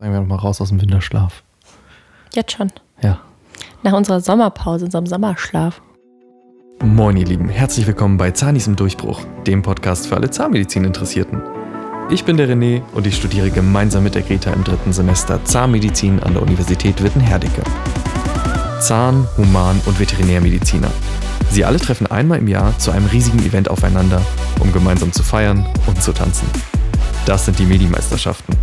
[0.00, 1.42] Sagen wir doch mal raus aus dem Winterschlaf.
[2.32, 2.70] Jetzt schon.
[3.02, 3.18] Ja.
[3.82, 5.82] Nach unserer Sommerpause, unserem Sommerschlaf.
[6.84, 7.48] Moin, ihr Lieben.
[7.48, 11.42] Herzlich willkommen bei Zahnis im Durchbruch, dem Podcast für alle Zahnmedizin-Interessierten.
[12.10, 16.22] Ich bin der René und ich studiere gemeinsam mit der Greta im dritten Semester Zahnmedizin
[16.22, 17.64] an der Universität Witten-Herdecke.
[18.80, 20.92] Zahn-, Human- und Veterinärmediziner.
[21.50, 24.22] Sie alle treffen einmal im Jahr zu einem riesigen Event aufeinander,
[24.60, 26.48] um gemeinsam zu feiern und zu tanzen.
[27.26, 28.54] Das sind die Medimeisterschaften.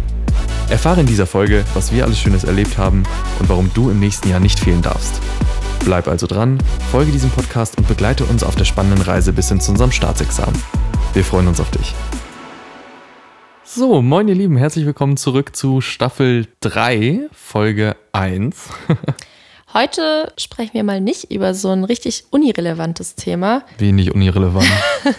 [0.70, 3.04] Erfahre in dieser Folge, was wir alles Schönes erlebt haben
[3.40, 5.22] und warum du im nächsten Jahr nicht fehlen darfst.
[5.84, 6.58] Bleib also dran,
[6.92, 10.60] folge diesem Podcast und begleite uns auf der spannenden Reise bis hin zu unserem Staatsexamen.
[11.14, 11.94] Wir freuen uns auf dich.
[13.64, 18.70] So, moin ihr Lieben, herzlich willkommen zurück zu Staffel 3, Folge 1.
[19.78, 23.62] Heute sprechen wir mal nicht über so ein richtig unirelevantes Thema.
[23.78, 24.66] Wenig unirelevant.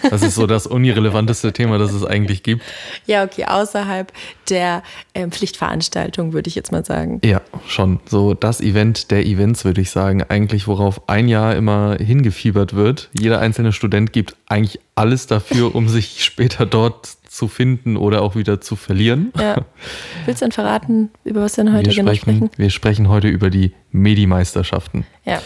[0.09, 2.63] Das ist so das unirelevanteste Thema, das es eigentlich gibt.
[3.05, 4.11] Ja, okay, außerhalb
[4.49, 4.83] der
[5.15, 7.21] ähm, Pflichtveranstaltung, würde ich jetzt mal sagen.
[7.23, 8.01] Ja, schon.
[8.09, 10.23] So das Event der Events, würde ich sagen.
[10.23, 13.11] Eigentlich, worauf ein Jahr immer hingefiebert wird.
[13.13, 18.35] Jeder einzelne Student gibt eigentlich alles dafür, um sich später dort zu finden oder auch
[18.35, 19.33] wieder zu verlieren.
[19.39, 19.57] Ja.
[20.27, 22.51] Willst du denn verraten, über was wir denn heute wir genau sprechen, sprechen?
[22.57, 25.07] Wir sprechen heute über die Medi-Meisterschaften.
[25.25, 25.41] Ja.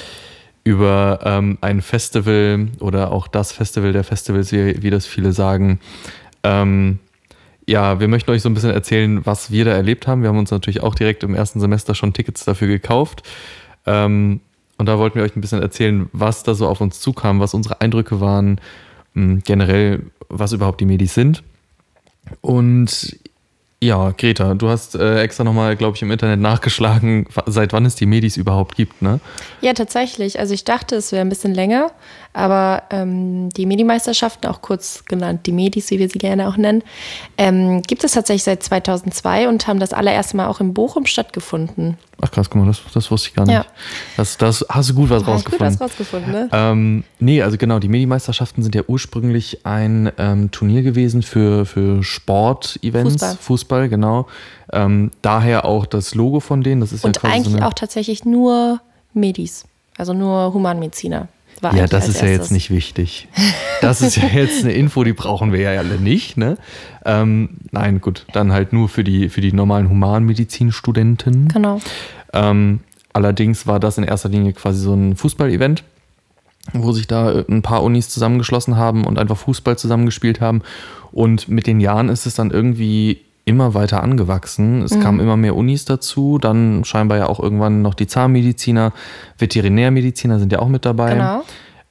[0.63, 5.81] Über ähm, ein Festival oder auch das Festival der Festivals, wie, wie das viele sagen.
[6.45, 7.01] Ähm,
[7.67, 10.23] ja, wir möchten euch so ein bisschen erzählen, was wir da erlebt haben.
[10.23, 13.23] Wir haben uns natürlich auch direkt im ersten Semester schon Tickets dafür gekauft.
[13.87, 14.41] Ähm,
[14.79, 17.53] und da wollten wir euch ein bisschen erzählen, was da so auf uns zukam, was
[17.53, 18.61] unsere Eindrücke waren,
[19.15, 21.43] generell, was überhaupt die Medis sind.
[22.41, 23.19] Und
[23.83, 27.95] ja, Greta, du hast äh, extra nochmal, glaube ich, im Internet nachgeschlagen, seit wann es
[27.95, 29.21] die Medis überhaupt gibt, ne?
[29.63, 30.39] Ja, tatsächlich.
[30.39, 31.91] Also ich dachte, es wäre ein bisschen länger,
[32.35, 36.83] aber ähm, die Medimeisterschaften, auch kurz genannt die Medis, wie wir sie gerne auch nennen,
[37.39, 41.97] ähm, gibt es tatsächlich seit 2002 und haben das allererste Mal auch in Bochum stattgefunden.
[42.23, 43.55] Ach krass, guck mal, das, das wusste ich gar nicht.
[43.55, 43.65] Ja.
[44.19, 45.71] Das, das hast du gut was Ah, rausgefunden.
[45.71, 46.49] Gut was rausgefunden, ne?
[46.53, 52.03] Ähm, nee, also genau, die Medimeisterschaften sind ja ursprünglich ein ähm, Turnier gewesen für, für
[52.05, 53.13] Sport-Events.
[53.15, 53.37] Fußball.
[53.41, 54.27] Fußball, genau.
[54.73, 56.81] Ähm, daher auch das Logo von denen.
[56.81, 58.81] Das ist Und ja quasi eigentlich so auch tatsächlich nur
[59.15, 59.65] Medis,
[59.97, 61.29] also nur Humanmediziner.
[61.61, 62.51] War Ja, das ist ja jetzt erstes.
[62.53, 63.29] nicht wichtig.
[63.83, 66.37] Das ist ja jetzt eine Info, die brauchen wir ja alle nicht.
[66.37, 66.57] Ne?
[67.05, 71.49] Ähm, nein, gut, dann halt nur für die, für die normalen Humanmedizinstudenten.
[71.49, 71.81] Genau.
[72.33, 72.81] Ähm,
[73.13, 75.85] allerdings war das in erster Linie quasi so ein Fußball-Event,
[76.73, 80.63] wo sich da äh, ein paar Unis zusammengeschlossen haben und einfach Fußball zusammengespielt haben.
[81.13, 84.83] Und mit den Jahren ist es dann irgendwie immer weiter angewachsen.
[84.83, 88.93] Es kamen immer mehr Unis dazu, dann scheinbar ja auch irgendwann noch die Zahnmediziner,
[89.39, 91.15] Veterinärmediziner sind ja auch mit dabei.
[91.15, 91.43] Genau.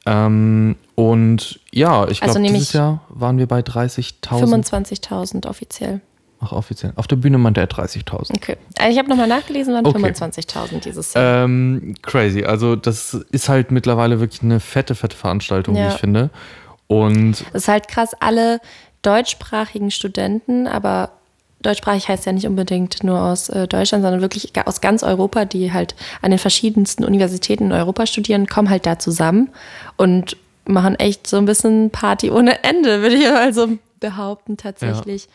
[0.06, 4.66] Ähm, und ja, ich Also glaube, nämlich dieses Jahr waren wir bei 30.000.
[4.66, 6.02] 25.000 offiziell.
[6.42, 6.94] Ach, offiziell.
[6.96, 8.34] Auf der Bühne meinte er 30.000.
[8.36, 8.56] Okay.
[8.78, 9.98] Also ich habe nochmal nachgelesen, waren Okay.
[9.98, 11.44] 25.000 dieses Jahr.
[11.44, 12.46] Ähm, crazy.
[12.46, 15.90] Also, das ist halt mittlerweile wirklich eine fette, fette Veranstaltung, wie Ja.
[15.90, 16.30] ich finde.
[16.88, 18.62] Und Es ist halt krass, alle
[19.02, 21.12] deutschsprachigen Studenten, aber
[21.62, 25.74] deutschsprachig heißt ja nicht unbedingt nur aus äh, Deutschland, sondern wirklich aus ganz Europa, die
[25.74, 29.50] halt an den verschiedensten Universitäten in Europa studieren, kommen halt da zusammen
[29.98, 33.68] und machen echt so ein bisschen Party ohne Ende, würde ich mal so
[34.00, 35.28] behaupten, tatsächlich.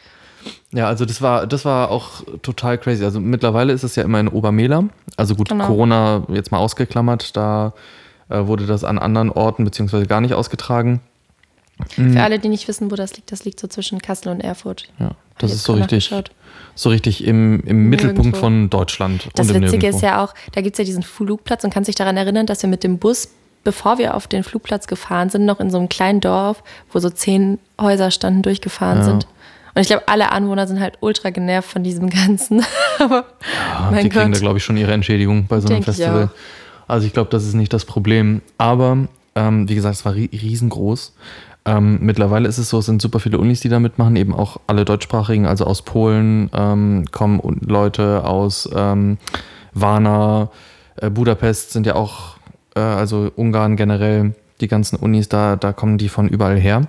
[0.73, 3.05] ja, also das war, das war auch total crazy.
[3.05, 4.85] Also mittlerweile ist es ja immer in Obermehler.
[5.17, 5.67] Also gut, Genau.
[5.67, 7.75] Corona jetzt mal ausgeklammert, da
[8.29, 11.01] äh, wurde das an anderen Orten beziehungsweise gar nicht ausgetragen.
[11.97, 12.13] Mhm.
[12.15, 14.85] Für alle, die nicht wissen, wo das liegt, das liegt so zwischen Kassel und Erfurt.
[14.99, 16.11] Ja, das ich ist so richtig,
[16.75, 19.29] so richtig im, im Mittelpunkt von Deutschland.
[19.35, 19.97] Das Witzige Nirgendwo.
[19.97, 22.63] ist ja auch, da gibt es ja diesen Flugplatz und kann sich daran erinnern, dass
[22.63, 23.29] wir mit dem Bus,
[23.65, 26.63] bevor wir auf den Flugplatz gefahren sind, noch in so einem kleinen Dorf,
[26.93, 29.05] wo so zehn Häuser standen, durchgefahren Ja.
[29.05, 29.27] sind.
[29.77, 32.65] Und ich glaube, alle Anwohner sind halt ultra genervt von diesem Ganzen.
[33.01, 33.25] Aber
[33.91, 34.37] Ja, die kriegen Gott.
[34.37, 36.27] da, glaube ich, schon ihre Entschädigung bei so einem Denk ich Festival.
[36.33, 36.89] auch.
[36.89, 38.41] Also ich glaube, das ist nicht das Problem.
[38.57, 41.13] Aber ähm, wie gesagt, es war ri riesengroß.
[41.67, 44.59] Ähm, mittlerweile ist es so, es sind super viele Unis, die da mitmachen, eben auch
[44.67, 49.17] alle deutschsprachigen, also aus Polen ähm, kommen Leute aus ähm,
[49.73, 50.51] Varna,
[50.97, 52.37] äh, Budapest sind ja auch,
[52.77, 56.83] äh, also Ungarn generell, die ganzen Unis, da, da kommen die von überall her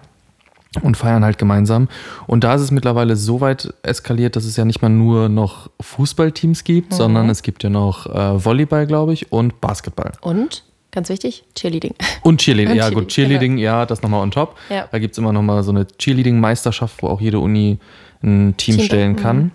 [0.81, 1.87] und feiern halt gemeinsam.
[2.27, 5.69] Und da ist es mittlerweile so weit eskaliert, dass es ja nicht mal nur noch
[5.79, 6.95] Fußballteams gibt, Mhm.
[6.97, 10.11] sondern es gibt ja noch äh, Volleyball, glaube ich, und Basketball.
[10.21, 10.63] und,
[10.95, 11.93] ganz wichtig, Cheerleading.
[12.23, 14.55] Und Cheerleading, Und ja gut, Cheerleading, Cheerleading, ja, das nochmal on top.
[14.69, 14.87] Ja.
[14.91, 17.77] Da gibt es immer nochmal so eine Cheerleading-Meisterschaft, wo auch jede Uni
[18.23, 19.15] ein Team, Team, stellen mhm.
[19.17, 19.51] kann.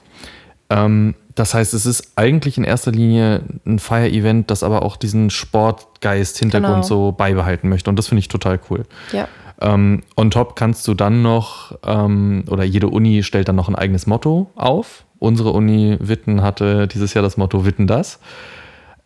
[0.69, 5.31] Ähm, das heißt, es ist eigentlich in erster Linie ein Fire-Event, das aber auch diesen
[5.31, 6.87] Sportgeist, Hintergrund Genau.
[6.87, 7.89] so beibehalten möchte.
[7.91, 8.85] Und das finde ich total cool.
[9.13, 9.27] Ja.
[9.61, 13.75] Ähm, on top kannst du dann noch, ähm, oder jede Uni stellt dann noch ein
[13.75, 15.05] eigenes Motto auf.
[15.19, 18.21] Unsere Uni Witten hatte dieses Jahr das Motto Witten das.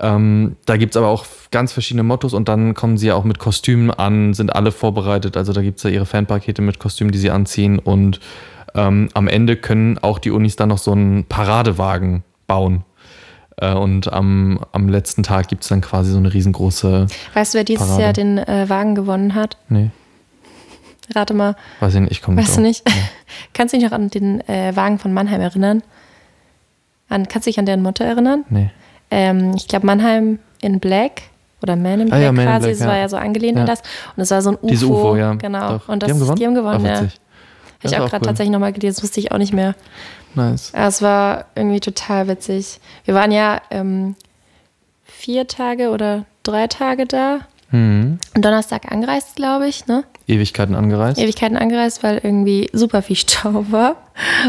[0.01, 3.25] Ähm, da gibt es aber auch ganz verschiedene Mottos und dann kommen sie ja auch
[3.25, 5.37] mit Kostümen an, sind alle vorbereitet.
[5.37, 8.21] Also da gibt es ja ihre Fanpakete mit Kostümen, die sie anziehen und
[8.75, 12.85] ähm, am Ende können auch die Unis dann noch so einen Paradewagen bauen.
[13.57, 17.07] Äh, und am, am letzten Tag gibt es dann quasi so eine riesengroße.
[17.35, 18.03] Weißt du, wer dieses Parade.
[18.03, 19.59] Jahr den äh, Wagen gewonnen hat?
[19.69, 19.91] Nee,
[21.15, 21.57] Rate mal.
[21.81, 22.83] weiß ich nicht, ich komme nicht Weißt du nicht?
[23.53, 25.83] Kannst du dich noch an den äh, Wagen von Mannheim erinnern?
[27.09, 28.45] An, kannst du dich an deren Motto erinnern?
[28.49, 28.71] Nee.
[29.15, 31.23] Ähm, ich glaube, Mannheim in Black
[31.63, 32.67] oder Man in Ah Black ja, Man quasi.
[32.67, 33.09] Black, das war ja.
[33.09, 33.81] so angelehnt an das.
[34.17, 34.67] Und es war so ein UFO.
[34.67, 35.35] Diese UFO, ja.
[35.35, 35.79] Genau.
[35.79, 35.89] Doch.
[35.89, 36.37] Und das, die haben gewonnen?
[36.37, 36.97] Die haben gewonnen, Ach, ja.
[36.97, 37.11] Habe
[37.85, 38.27] ich auch gerade cool.
[38.27, 39.77] tatsächlich nochmal gelesen, das wusste ich auch nicht mehr.
[40.35, 40.73] Nice.
[40.75, 42.81] Aber Es war irgendwie total witzig.
[43.05, 44.17] Wir waren ja ähm,
[45.05, 47.41] vier Tage oder drei Tage da.
[47.71, 48.19] Mhm.
[48.35, 50.03] Und Donnerstag angereist, glaube ich, ne?
[50.27, 51.21] Ewigkeiten angereist.
[51.21, 53.97] Ewigkeiten angereist, weil irgendwie super viel Stau war.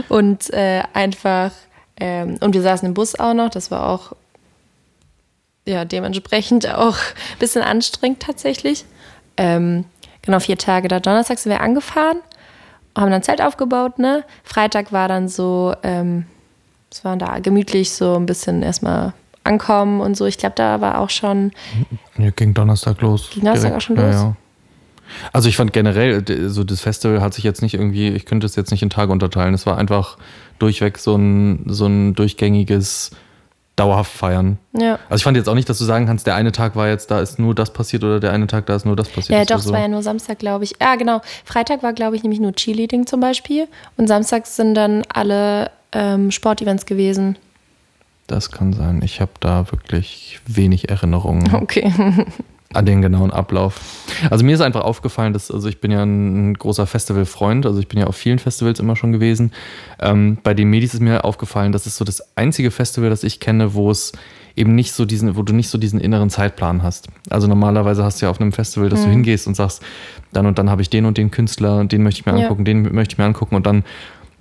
[0.09, 1.51] Und äh, einfach,
[1.99, 4.13] ähm, und wir saßen im Bus auch noch, das war auch
[5.65, 8.85] ja, dementsprechend auch ein bisschen anstrengend tatsächlich.
[9.37, 9.85] Ähm,
[10.21, 10.99] genau, vier Tage da.
[10.99, 12.17] Donnerstag sind wir angefahren,
[12.95, 14.23] haben dann Zelt aufgebaut, ne?
[14.43, 16.25] Freitag war dann so, ähm,
[16.91, 19.13] es war da gemütlich so ein bisschen erstmal
[19.43, 20.25] ankommen und so.
[20.25, 21.51] Ich glaube, da war auch schon,
[22.17, 23.29] Ja, ging Donnerstag los.
[23.31, 23.77] Ging Donnerstag Direkt.
[23.77, 24.33] auch schon los?
[25.31, 28.55] Also ich fand generell, so das Festival hat sich jetzt nicht irgendwie, ich könnte es
[28.55, 29.53] jetzt nicht in Tage unterteilen.
[29.53, 30.17] Es war einfach
[30.57, 33.11] durchweg so ein, so ein durchgängiges
[33.75, 34.57] dauerhaft feiern.
[34.73, 34.99] ja.
[35.09, 37.11] Also ich fand jetzt auch nicht, dass du sagen kannst, der eine Tag war jetzt,
[37.11, 39.37] da ist nur das passiert oder der eine Tag, da ist nur das passiert.
[39.37, 39.73] Ja, Das doch, es so.
[39.73, 40.75] war ja nur Samstag, glaube ich.
[40.81, 41.21] Ja, genau.
[41.43, 43.67] Freitag war, glaube ich, nämlich nur Cheerleading zum Beispiel.
[43.97, 47.37] Und samstags sind dann alle ähm, Sportevents gewesen.
[48.27, 49.01] Das kann sein.
[49.03, 51.91] Ich habe da wirklich wenig Erinnerungen Okay.
[52.75, 53.79] An den genauen Ablauf.
[54.29, 57.87] Also mir ist einfach aufgefallen, dass, also ich bin ja ein großer Festivalfreund, also ich
[57.87, 59.51] bin ja auf vielen Festivals immer schon gewesen.
[59.99, 63.39] Ähm, bei den Medis ist mir aufgefallen, das ist so das einzige Festival, das ich
[63.39, 64.11] kenne, wo es
[64.55, 67.07] eben nicht so diesen, wo du nicht so diesen inneren Zeitplan hast.
[67.29, 69.81] Also normalerweise hast du ja auf einem Festival, dass du hingehst und sagst,
[70.31, 72.43] dann und dann habe ich den und den Künstler, den möchte ich mir Ja.
[72.43, 73.83] angucken, den möchte ich mir angucken und dann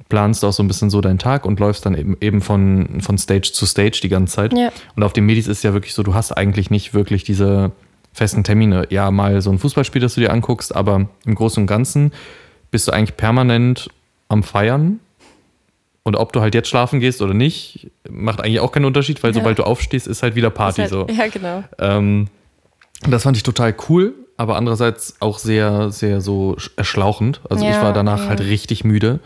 [0.09, 3.01] planst du auch so ein bisschen so deinen Tag und läufst dann eben, eben von,
[3.01, 4.53] von Stage zu Stage die ganze Zeit.
[4.57, 4.71] Ja.
[4.95, 7.73] Und auf den Medis ist ja wirklich so, du hast eigentlich nicht wirklich diese
[8.15, 8.87] festen Termine.
[8.91, 12.13] Ja, mal so ein Fußballspiel, das du dir anguckst, aber im Großen und Ganzen
[12.71, 13.91] bist du eigentlich permanent
[14.29, 15.01] am Feiern.
[16.03, 19.31] Und ob du halt jetzt schlafen gehst oder nicht, macht eigentlich auch keinen Unterschied, weil
[19.31, 19.35] Ja.
[19.41, 21.07] sobald du aufstehst, ist halt wieder Party Ist so.
[21.07, 21.65] halt, Ja, genau.
[21.79, 22.29] Ähm,
[23.09, 27.41] das fand ich total cool, aber andererseits auch sehr, sehr so sch- erschlauchend.
[27.49, 28.29] Also ich Ja, war danach ja.
[28.29, 29.21] halt richtig müde,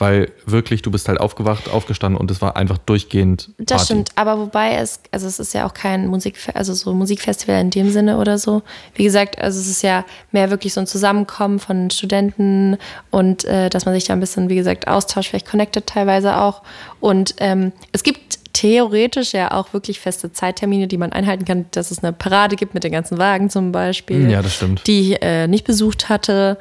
[0.00, 3.64] weil wirklich, du bist halt aufgewacht, aufgestanden und es war einfach durchgehend Party.
[3.66, 7.60] Das stimmt, aber wobei es, also es ist ja auch kein Musik, also so Musikfestival
[7.60, 8.62] in dem Sinne oder so.
[8.94, 12.78] Wie gesagt, also es ist ja mehr wirklich so ein Zusammenkommen von Studenten
[13.10, 16.62] und äh, dass man sich da ein bisschen, wie gesagt, austauscht, vielleicht connected teilweise auch.
[17.00, 21.90] Und ähm, es gibt theoretisch ja auch wirklich feste Zeittermine, die man einhalten kann, dass
[21.90, 24.30] es eine Parade gibt mit den ganzen Wagen zum Beispiel.
[24.30, 24.86] Ja, das stimmt.
[24.86, 26.58] Die ich äh, nicht besucht hatte.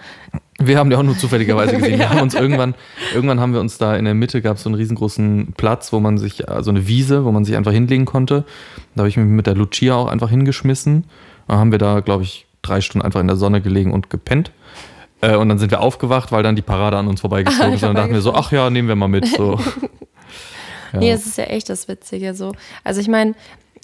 [0.60, 2.00] Wir haben die auch nur zufälligerweise gesehen.
[2.00, 2.76] Wir haben uns irgendwann,
[3.14, 6.00] irgendwann haben wir uns da in der Mitte gab es so einen riesengroßen Platz, wo
[6.00, 8.46] man sich, äh, so eine Wiese, wo man sich einfach hinlegen konnte.
[8.96, 11.06] Da habe ich mich mit der Lucia auch einfach hingeschmissen.
[11.48, 14.52] Dann haben wir da, glaube ich, drei Stunden einfach in der Sonne gelegen und gepennt.
[15.22, 17.84] Äh, und dann sind wir aufgewacht, weil dann die Parade an uns vorbeigeflogen ist.
[17.84, 19.28] Und dann dachten wir so, ach ja, nehmen wir mal mit.
[19.28, 19.60] So.
[20.92, 21.00] Ja.
[21.00, 22.54] Nee, es ist ja echt das Witzige so.
[22.84, 23.36] Also ich meine,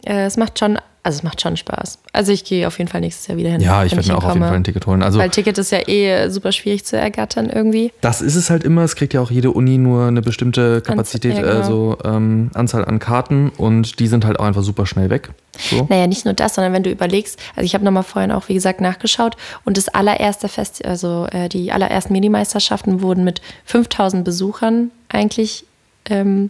[0.05, 1.99] äh, es macht schon, also es macht schon Spaß.
[2.13, 3.61] Also ich gehe auf jeden Fall nächstes Jahr wieder hin.
[3.61, 4.43] ja, ich werde mir auch auf jeden.
[4.43, 5.03] Fall ein Ticket holen.
[5.03, 7.91] Also Weil Ticket ist ja eh super schwierig zu ergattern irgendwie.
[8.01, 8.81] Das ist es halt immer.
[8.81, 11.53] Es kriegt ja auch jede Uni nur eine bestimmte Kapazität, ja, genau.
[11.53, 15.29] also ähm, Anzahl an Karten und die sind halt auch einfach super schnell weg.
[15.69, 15.85] So.
[15.91, 18.55] Naja, nicht nur das, sondern wenn du überlegst, also ich habe nochmal vorhin auch, wie
[18.55, 24.89] gesagt, nachgeschaut und das allererste Fest, also äh, die allerersten Minimeisterschaften wurden mit 5000 Besuchern
[25.07, 25.65] eigentlich
[26.09, 26.49] ähm,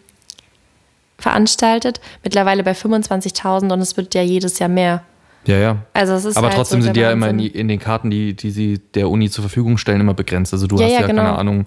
[1.17, 1.99] veranstaltet.
[2.23, 5.03] Mittlerweile bei 25.000 und es wird ja jedes Jahr mehr.
[5.45, 5.77] Ja, ja.
[5.93, 8.09] Also es ist Aber halt trotzdem so sind die ja immer in, in den Karten,
[8.09, 10.53] die, die sie der Uni zur Verfügung stellen, immer begrenzt.
[10.53, 11.23] Also du Ja, hast ja, ja, genau.
[11.23, 11.65] keine Ahnung,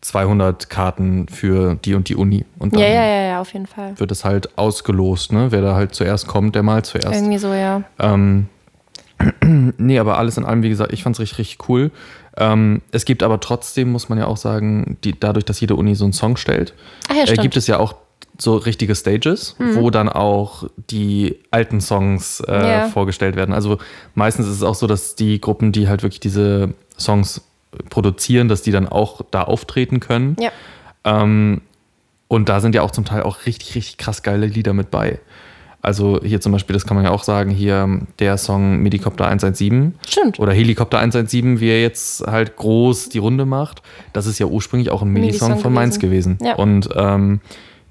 [0.00, 2.44] 200 Karten für die und die Uni.
[2.58, 3.98] Und dann Ja, ja, ja, ja, auf jeden Fall.
[3.98, 5.50] wird es halt ausgelost, ne?
[5.50, 7.12] Wer da halt zuerst kommt, der mal zuerst.
[7.14, 7.82] Irgendwie so, ja.
[7.98, 8.48] Ähm,
[9.78, 11.90] nee, aber alles in allem, wie gesagt, ich fand es richtig, richtig cool.
[12.36, 15.94] Ähm, es gibt aber trotzdem, muss man ja auch sagen, die, dadurch, dass jede Uni
[15.94, 16.74] so einen Song stellt,
[17.14, 17.94] ja, äh, gibt es ja auch
[18.40, 22.88] so richtige Stages, wo dann auch die alten Songs äh, Ja.
[22.88, 23.52] vorgestellt werden.
[23.52, 23.78] Also
[24.14, 27.40] meistens ist es auch so, dass die Gruppen, die halt wirklich diese Songs
[27.90, 30.36] produzieren, dass die dann auch da auftreten können.
[30.38, 30.50] Ja.
[31.04, 31.62] Ähm,
[32.28, 35.18] und da sind ja auch zum Teil auch richtig, richtig krass geile Lieder mit bei.
[35.80, 39.94] Also hier zum Beispiel, das kann man ja auch sagen, hier der Song Medikopter 117
[40.08, 40.38] Stimmt.
[40.40, 43.82] oder Helikopter 117, wie er jetzt halt groß die Runde macht,
[44.12, 46.38] das ist ja ursprünglich auch ein Midi-Song Midi-Song von Mainz gewesen.
[46.42, 46.56] Ja.
[46.56, 47.40] Und ähm,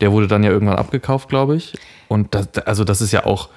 [0.01, 1.73] der wurde dann ja irgendwann abgekauft, glaube ich.
[2.09, 3.49] Und das, also das ist ja auch,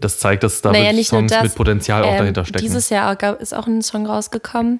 [0.00, 2.62] das zeigt, dass da Naja, wirklich Songs das, mit Potenzial auch ähm, dahinter stecken.
[2.64, 4.78] Dieses Jahr gab- ist auch ein Song rausgekommen,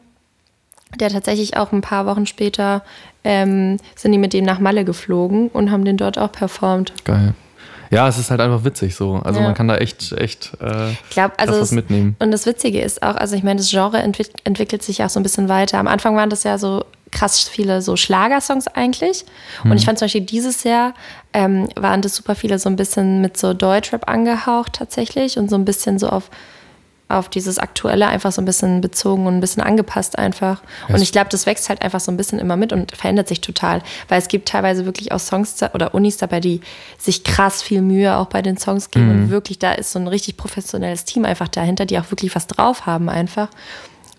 [0.99, 2.85] der tatsächlich auch ein paar Wochen später
[3.25, 6.93] ähm, sind die mit dem nach Malle geflogen und haben den dort auch performt.
[7.05, 7.35] Geil.
[7.91, 9.17] Ja, es ist halt einfach witzig so.
[9.25, 9.47] Also Ja.
[9.47, 12.17] man kann da echt, echt äh, Ich glaube, also was mitnehmen.
[12.19, 15.21] Und das Witzige ist auch, also ich meine, das Genre entwick entwickelt sich auch so
[15.21, 15.79] ein bisschen weiter.
[15.79, 19.25] Am Anfang waren das ja so krass viele so Schlagersongs eigentlich.
[19.63, 19.77] Und Mhm.
[19.77, 20.95] ich fand zum Beispiel dieses Jahr
[21.33, 25.57] ähm, waren das super viele so ein bisschen mit so Deutschrap angehaucht tatsächlich und so
[25.57, 26.31] ein bisschen so auf
[27.09, 30.63] auf dieses Aktuelle einfach so ein bisschen bezogen und ein bisschen angepasst einfach.
[30.89, 33.41] Und ich glaube, das wächst halt einfach so ein bisschen immer mit und verändert sich
[33.41, 33.83] total.
[34.09, 36.61] Weil es gibt teilweise wirklich auch Songs oder Unis dabei, die
[36.99, 39.11] sich krass viel Mühe auch bei den Songs geben.
[39.11, 42.47] Und wirklich, da ist so ein richtig professionelles Team einfach dahinter, die auch wirklich was
[42.47, 43.49] drauf haben einfach.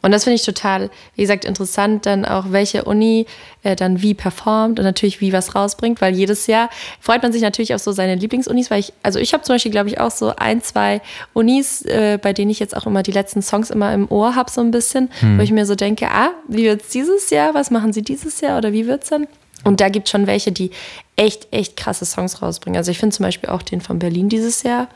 [0.06, 3.26] Und das finde ich total, wie gesagt, interessant, dann auch, welche Uni
[3.64, 6.70] äh, dann wie performt und natürlich wie was rausbringt, weil jedes Jahr
[7.00, 9.72] freut man sich natürlich auf so seine Lieblingsunis, weil ich, also ich habe zum Beispiel,
[9.72, 11.02] glaube ich, auch so ein, zwei
[11.34, 14.52] Unis, äh, bei denen ich jetzt auch immer die letzten Songs immer im Ohr habe,
[14.52, 17.92] so ein bisschen, wo ich mir so denke, ah, wie wird's dieses Jahr, was machen
[17.92, 19.26] sie dieses Jahr oder wie wird's dann?
[19.64, 20.70] Und da gibt es schon welche, die
[21.16, 22.78] echt, echt krasse Songs rausbringen.
[22.78, 24.88] Also ich finde zum Beispiel auch den von Berlin dieses Jahr,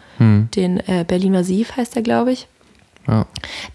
[0.53, 2.47] den äh, Berlin Massiv heißt der, glaube ich.
[3.09, 3.25] Ja.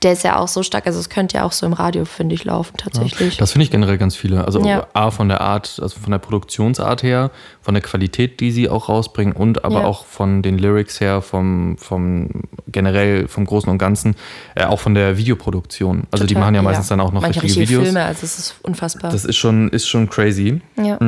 [0.03, 2.35] Der ist ja auch so stark, also es könnte ja auch so im Radio, finde
[2.35, 3.37] ich, laufen tatsächlich.
[3.37, 4.45] Das finde ich generell ganz viele.
[4.45, 4.87] Also Ja.
[4.93, 8.89] A, von der Art, also von der Produktionsart her, von der Qualität, die sie auch
[8.89, 9.87] rausbringen und aber Ja.
[9.87, 12.29] auch von den Lyrics her, vom, vom
[12.69, 14.15] generell vom Großen und Ganzen,
[14.55, 16.05] äh, auch von der Videoproduktion.
[16.11, 17.93] Also die Total, machen ja meistens dann auch noch Manche richtige richtige Videos.
[17.93, 19.11] Filme, also es ist unfassbar.
[19.11, 20.61] Das ist schon, ist schon crazy.
[20.77, 20.99] ja.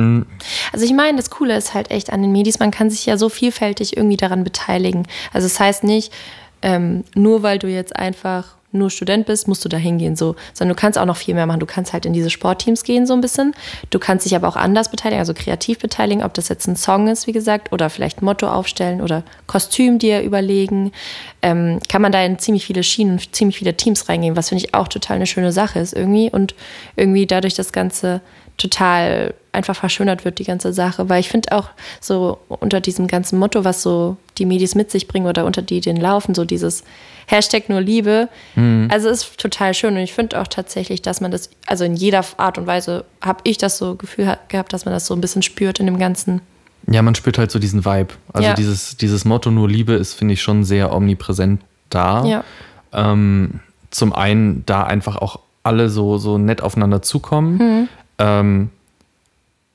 [0.73, 3.17] Also ich meine, das Coole ist halt echt an den Medis, man kann sich ja
[3.17, 5.07] so vielfältig irgendwie daran beteiligen.
[5.33, 6.11] Also es heißt nicht,
[6.61, 10.75] ähm, nur weil du jetzt einfach nur Student bist, musst du da hingehen, so, sondern
[10.75, 11.59] du kannst auch noch viel mehr machen.
[11.59, 13.53] Du kannst halt in diese Sportteams gehen, so ein bisschen.
[13.89, 17.07] Du kannst dich aber auch anders beteiligen, also kreativ beteiligen, ob das jetzt ein Song
[17.07, 20.91] ist, wie gesagt, oder vielleicht ein Motto aufstellen oder Kostüm dir überlegen.
[21.41, 24.73] Ähm, kann man da in ziemlich viele Schienen ziemlich viele Teams reingehen, was finde ich
[24.73, 26.55] auch total eine schöne Sache ist irgendwie und
[26.95, 28.21] irgendwie dadurch das Ganze
[28.57, 31.09] total einfach verschönert wird, die ganze Sache.
[31.09, 31.69] Weil ich finde auch
[32.01, 35.81] so unter diesem ganzen Motto, was so die Medis mit sich bringen oder unter die
[35.81, 36.83] den laufen, so dieses
[37.27, 38.29] Hashtag nur Liebe,
[38.89, 39.95] also ist total schön.
[39.95, 43.39] Und ich finde auch tatsächlich, dass man das, also in jeder Art und Weise habe
[43.43, 45.99] ich das so Gefühl ha- gehabt, dass man das so ein bisschen spürt in dem
[45.99, 46.41] Ganzen.
[46.89, 48.13] Ja, man spürt halt so diesen Vibe.
[48.31, 48.53] Also Ja.
[48.53, 52.23] dieses, dieses Motto nur Liebe ist, finde ich, schon sehr omnipräsent da.
[52.25, 52.43] Ja.
[52.93, 53.59] Ähm,
[53.91, 57.57] zum einen, da einfach auch alle so, so nett aufeinander zukommen.
[57.57, 57.89] Mhm.
[58.19, 58.69] Ähm,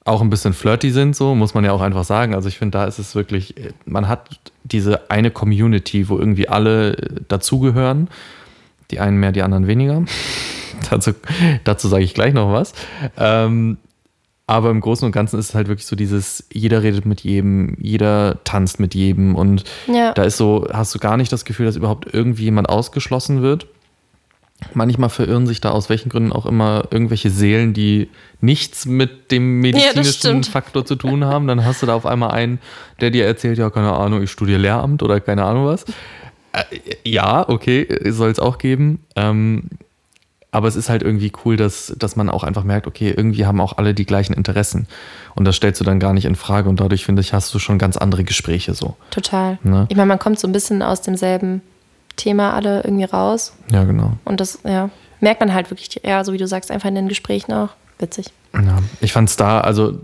[0.04, 2.34] auch ein bisschen flirty sind, so muss man ja auch einfach sagen.
[2.34, 6.96] Also ich finde, da ist es wirklich, man hat diese eine Community, wo irgendwie alle
[7.28, 8.08] dazugehören.
[8.90, 10.02] Die einen mehr, die anderen weniger.
[10.90, 11.12] dazu
[11.64, 12.72] dazu sage ich gleich noch was.
[13.16, 13.78] Ähm,
[14.48, 17.76] aber im Großen und Ganzen ist es halt wirklich so dieses, jeder redet mit jedem,
[17.80, 20.12] jeder tanzt mit jedem und Ja.
[20.12, 23.66] da ist so, hast du gar nicht das Gefühl, dass überhaupt irgendwie jemand ausgeschlossen wird.
[24.74, 28.08] Manchmal verirren sich da aus welchen Gründen auch immer irgendwelche Seelen, die
[28.40, 30.46] nichts mit dem medizinischen stimmt.
[30.46, 31.46] Faktor zu tun haben.
[31.46, 32.58] Dann hast du da auf einmal einen,
[33.00, 35.84] der dir erzählt, ja, keine Ahnung, ich studiere Lehramt oder keine Ahnung was.
[36.52, 36.64] Äh,
[37.04, 39.00] ja, okay, soll es auch geben.
[39.16, 39.64] Ähm,
[40.54, 43.60] aber es ist halt irgendwie cool, dass, dass man auch einfach merkt, okay, irgendwie haben
[43.60, 44.86] auch alle die gleichen Interessen.
[45.34, 46.68] Und das stellst du dann gar nicht in Frage.
[46.68, 48.96] Und dadurch, finde ich, hast du schon ganz andere Gespräche so.
[49.10, 49.58] Total.
[49.62, 49.86] Ne?
[49.88, 51.62] Ich meine, man kommt so ein bisschen aus demselben
[52.16, 53.52] Thema alle irgendwie raus.
[53.70, 54.12] Ja, genau.
[54.24, 54.90] Und das, ja,
[55.20, 57.70] merkt man halt wirklich, ja, so wie du sagst, einfach in den Gesprächen auch.
[57.98, 58.26] Witzig.
[58.54, 60.00] Ja, ich fand es da, also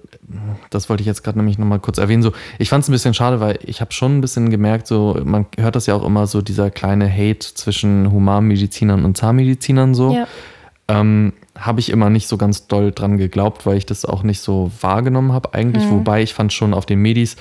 [0.70, 3.14] das wollte ich jetzt gerade nämlich nochmal kurz erwähnen, so ich fand es ein bisschen
[3.14, 6.26] schade, weil ich habe schon ein bisschen gemerkt, so man hört das ja auch immer
[6.26, 10.14] so, dieser kleine Hate zwischen Humanmedizinern und Zahnmedizinern so.
[10.14, 10.26] Ja.
[10.88, 14.40] Ähm, habe ich immer nicht so ganz doll dran geglaubt, weil ich das auch nicht
[14.40, 15.84] so wahrgenommen habe eigentlich.
[15.84, 15.90] Mhm.
[15.90, 17.36] Wobei ich fand schon auf den Medis,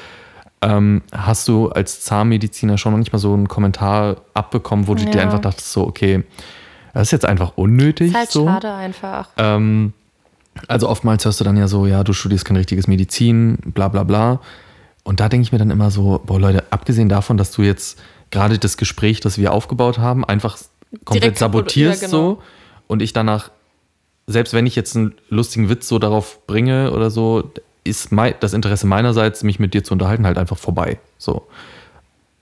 [0.62, 5.24] ähm, hast du als Zahnmediziner schon manchmal so einen Kommentar abbekommen, wo du dir Ja.
[5.24, 6.24] einfach dachtest, so, okay,
[6.94, 8.10] das ist jetzt einfach unnötig.
[8.10, 8.46] Ist halt so.
[8.48, 9.30] schade einfach.
[9.38, 9.94] Ähm,
[10.68, 14.04] also oftmals hörst du dann ja so, ja, du studierst kein richtiges Medizin, bla bla
[14.04, 14.40] bla.
[15.04, 18.00] Und da denke ich mir dann immer so, boah Leute, abgesehen davon, dass du jetzt
[18.32, 20.58] gerade das Gespräch, das wir aufgebaut haben, einfach
[21.06, 22.18] komplett Direkt sabotierst ja, genau.
[22.18, 22.42] so
[22.88, 23.52] und ich danach,
[24.26, 27.52] selbst wenn ich jetzt einen lustigen Witz so darauf bringe oder so,
[27.88, 31.00] ist mei das Interesse meinerseits, mich mit dir zu unterhalten, halt einfach vorbei.
[31.18, 31.48] So.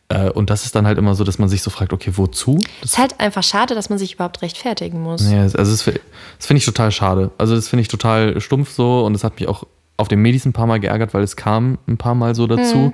[0.10, 2.60] Äh, und das ist dann halt immer so, dass man sich so fragt, okay, wozu?
[2.82, 5.30] Das Ist halt einfach schade, dass man sich überhaupt rechtfertigen muss.
[5.32, 7.32] ja, also das, das finde ich total schade.
[7.38, 9.64] Also das finde ich total stumpf so und das hat mich auch
[9.98, 12.94] auf dem Medis ein paar Mal geärgert, weil es kam ein paar Mal so dazu.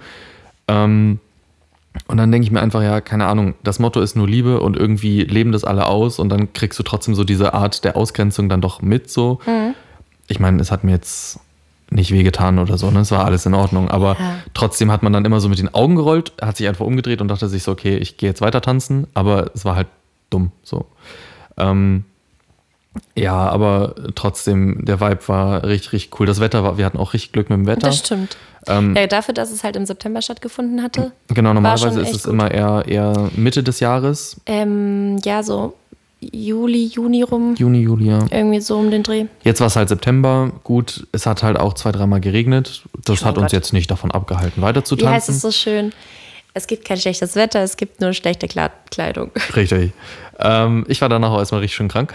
[0.67, 1.19] Ähm,
[2.07, 4.77] Und dann denke ich mir einfach, ja, keine Ahnung, das Motto ist nur Liebe und
[4.77, 8.47] irgendwie leben das alle aus und dann kriegst du trotzdem so diese Art der Ausgrenzung
[8.47, 9.39] dann doch mit so.
[9.45, 9.73] Mhm.
[10.27, 11.39] Ich meine, es hat mir jetzt
[11.91, 13.01] nicht wehgetan oder so, ne?
[13.01, 13.89] Es war alles in Ordnung.
[13.91, 14.35] Aber Ja.
[14.53, 17.27] trotzdem hat man dann immer so mit den Augen gerollt, hat sich einfach umgedreht und
[17.27, 19.87] dachte sich so, okay, ich gehe jetzt weiter tanzen, aber es war halt
[20.29, 20.85] dumm so.
[21.57, 22.05] Ähm,
[23.15, 26.25] ja, aber trotzdem, der Vibe war richtig, richtig cool.
[26.25, 27.87] Das Wetter war, wir hatten auch richtig Glück mit dem Wetter.
[27.87, 28.35] Das stimmt.
[28.67, 31.11] Ähm, Ja, dafür, dass es halt im September stattgefunden hatte.
[31.29, 32.33] genau, normalerweise ist es gut.
[32.33, 35.73] immer eher, eher Mitte des Jahres, Ähm, ja, so
[36.21, 37.55] Juli, Juni rum.
[37.57, 38.19] Juni, Juli, ja.
[38.29, 39.25] Irgendwie so um den Dreh.
[39.43, 40.51] Jetzt war es halt September.
[40.63, 42.83] Gut, es hat halt auch zwei, dreimal geregnet.
[43.05, 43.57] Das Ja, hat mein uns Gott.
[43.59, 45.35] jetzt nicht davon abgehalten, weiter zu Wie heißt tanzen.
[45.37, 45.91] es so schön?
[46.53, 49.31] Es gibt kein schlechtes Wetter, es gibt nur schlechte Kleidung.
[49.55, 49.93] Richtig.
[50.37, 52.13] Ähm, ich war danach auch erstmal richtig schön krank.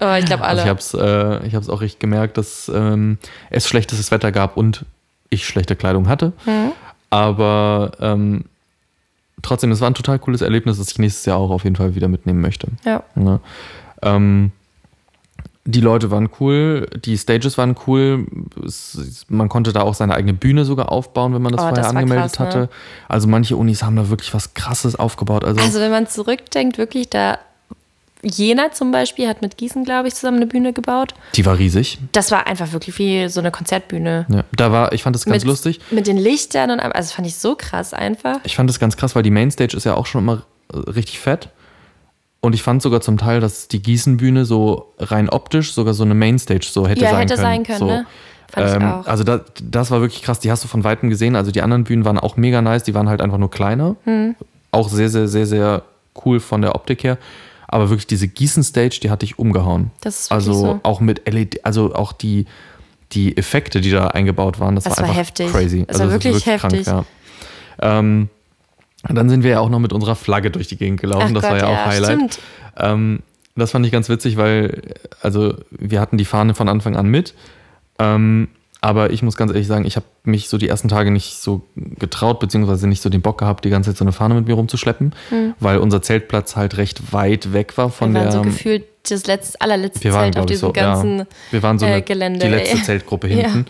[0.00, 0.62] Oh, ich glaube alle.
[0.62, 3.18] Also ich habe es äh, ich auch richtig gemerkt, dass ähm,
[3.50, 4.84] es schlechtes Wetter gab und
[5.30, 6.32] ich schlechte Kleidung hatte.
[6.46, 6.72] Mhm.
[7.10, 8.44] Aber ähm,
[9.42, 11.94] trotzdem, es war ein total cooles Erlebnis, das ich nächstes Jahr auch auf jeden Fall
[11.94, 12.68] wieder mitnehmen möchte.
[12.84, 13.02] ja.
[13.14, 13.40] Ne?
[14.02, 14.52] Ähm,
[15.66, 18.26] die Leute waren cool, die Stages waren cool.
[18.66, 21.84] Es, man konnte da auch seine eigene Bühne sogar aufbauen, wenn man das Oh, vorher
[21.84, 22.46] das angemeldet krass, ne?
[22.46, 22.68] hatte.
[23.08, 25.42] Also manche Unis haben da wirklich was Krasses aufgebaut.
[25.42, 27.38] Also, Also wenn man zurückdenkt, wirklich da
[28.24, 31.14] Jena zum Beispiel hat mit Gießen, glaube ich, zusammen eine Bühne gebaut.
[31.34, 31.98] die war riesig.
[32.12, 34.26] Das war einfach wirklich wie so eine Konzertbühne.
[34.28, 35.80] Ja, da war, ich fand das ganz mit, lustig.
[35.90, 36.92] Mit den Lichtern und allem.
[36.92, 38.38] Also das fand ich so krass einfach.
[38.44, 41.18] Ich fand das ganz krass, weil die Mainstage ist ja auch schon immer äh, richtig
[41.20, 41.48] fett.
[42.40, 46.14] Und ich fand sogar zum Teil, dass die Gießenbühne so rein optisch sogar so eine
[46.14, 47.42] Mainstage so hätte Ja, sein hätte können.
[47.42, 47.86] sein können, so.
[47.86, 48.06] ne?
[48.52, 49.06] Fand ich Ähm, auch.
[49.06, 50.40] Also das, das war wirklich krass.
[50.40, 51.36] Die hast du von Weitem gesehen.
[51.36, 52.82] Also die anderen Bühnen waren auch mega nice.
[52.82, 53.96] Die waren halt einfach nur kleiner.
[54.04, 54.34] Hm.
[54.72, 55.82] Auch sehr, sehr, sehr, sehr
[56.24, 57.16] cool von der Optik her.
[57.68, 59.90] Aber wirklich diese Gießen-Stage, die hatte ich umgehauen.
[60.00, 60.80] Das ist wirklich also so.
[60.82, 62.46] auch mit LED, also auch die,
[63.12, 65.50] die Effekte, die da eingebaut waren, das, Das war war einfach heftig.
[65.50, 65.84] crazy.
[65.86, 66.84] Das war Also wirklich heftig.
[66.84, 67.06] Krank,
[67.80, 67.98] ja.
[67.98, 68.28] ähm,
[69.08, 71.26] und dann sind wir ja auch noch mit unserer Flagge durch die Gegend gelaufen.
[71.28, 72.16] Ach das Gott, war ja auch ja, Highlight.
[72.16, 72.38] stimmt.
[72.78, 73.20] Ähm,
[73.56, 77.34] das fand ich ganz witzig, weil, also, wir hatten die Fahne von Anfang an mit.
[77.98, 78.48] Ähm,
[78.84, 81.62] aber ich muss ganz ehrlich sagen, ich habe mich so die ersten Tage nicht so
[81.74, 84.52] getraut, beziehungsweise nicht so den Bock gehabt, die ganze Zeit so eine Fahne mit mir
[84.52, 85.14] rumzuschleppen,
[85.58, 88.12] weil unser Zeltplatz halt recht weit weg war von.
[88.12, 88.32] Wir waren der.
[88.32, 90.72] so gefühlt das letzte, allerletzte wir waren, Zelt auf diesem so.
[90.74, 92.40] ganzen ja, wir waren so äh, eine, Gelände.
[92.40, 92.82] die letzte ey.
[92.84, 93.34] Zeltgruppe Ja.
[93.36, 93.66] hinten.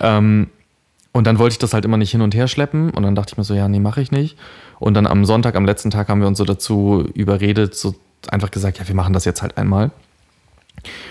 [0.00, 0.48] Ähm,
[1.12, 2.90] und dann wollte ich das halt immer nicht hin und her schleppen.
[2.90, 4.36] Und dann dachte ich mir so, ja, nee, mache ich nicht.
[4.78, 7.94] Und dann am Sonntag, am letzten Tag, haben wir uns so dazu überredet, so
[8.28, 9.90] einfach gesagt, ja, wir machen das jetzt halt einmal.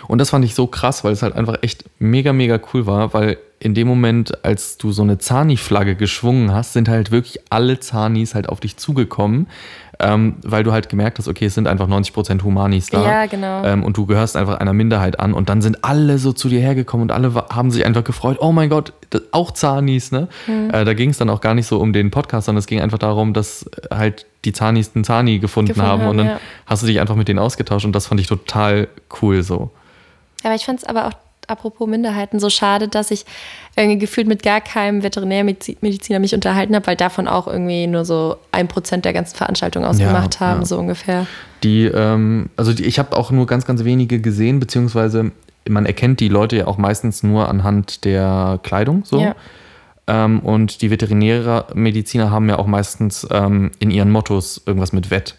[0.07, 3.13] Und das fand ich so krass, weil es halt einfach echt mega, mega cool war,
[3.13, 7.79] weil in dem Moment, als du so eine Zani-Flagge geschwungen hast, sind halt wirklich alle
[7.79, 9.45] Zanis halt auf dich zugekommen,
[9.99, 13.03] ähm, weil du halt gemerkt hast, okay, es sind einfach 90% Humanis da.
[13.03, 13.63] Ja, genau.
[13.63, 15.33] Ähm, und du gehörst einfach einer Minderheit an.
[15.33, 18.51] Und dann sind alle so zu dir hergekommen und alle haben sich einfach gefreut, oh
[18.51, 20.27] mein Gott, das, auch Zanis, ne?
[20.47, 20.71] Hm.
[20.71, 22.81] Äh, da ging es dann auch gar nicht so um den Podcast, sondern es ging
[22.81, 26.01] einfach darum, dass äh, halt die Zanis einen Zani gefunden, Gefunden haben.
[26.01, 26.39] haben, Und dann ja.
[26.65, 28.87] hast du dich einfach mit denen ausgetauscht und das fand ich total
[29.21, 29.69] cool so.
[30.43, 31.13] Aber ich fand es aber auch,
[31.51, 33.25] apropos Minderheiten, so schade, dass ich
[33.75, 38.37] irgendwie gefühlt mit gar keinem Veterinärmediziner mich unterhalten habe, weil davon auch irgendwie nur so
[38.51, 40.65] ein Prozent der ganzen Veranstaltung ausgemacht Ja, haben, ja.
[40.65, 41.27] so ungefähr.
[41.63, 45.31] Die, ähm, also die, ich habe auch nur ganz, ganz wenige gesehen, beziehungsweise
[45.69, 49.21] man erkennt die Leute ja auch meistens nur anhand der Kleidung so.
[49.21, 49.35] Ja.
[50.07, 55.35] Ähm, und die Veterinärmediziner haben ja auch meistens ähm, in ihren Mottos irgendwas mit Wett.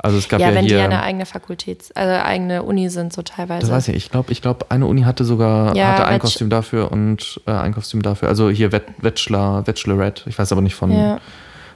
[0.00, 0.78] Also es gab ja, Ja, wenn die hier.
[0.78, 3.62] ja eine eigene Fakultät, also eigene Uni sind, so teilweise.
[3.62, 3.96] das weiß ich.
[3.96, 7.40] Ich glaube, ich glaube, eine Uni hatte sogar Ja, hatte ein Wetsch- Kostüm dafür und
[7.46, 8.28] äh, ein Kostüm dafür.
[8.28, 10.22] Also hier Bachelor, Bachelorette.
[10.28, 11.18] Ich weiß aber nicht von, Ja,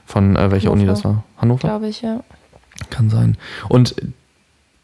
[0.05, 0.95] von äh, welcher Uni Hannover.
[0.95, 1.23] das war.
[1.37, 1.67] Hannover?
[1.67, 2.21] glaube ich, ja.
[2.89, 3.37] Kann sein.
[3.69, 3.95] Und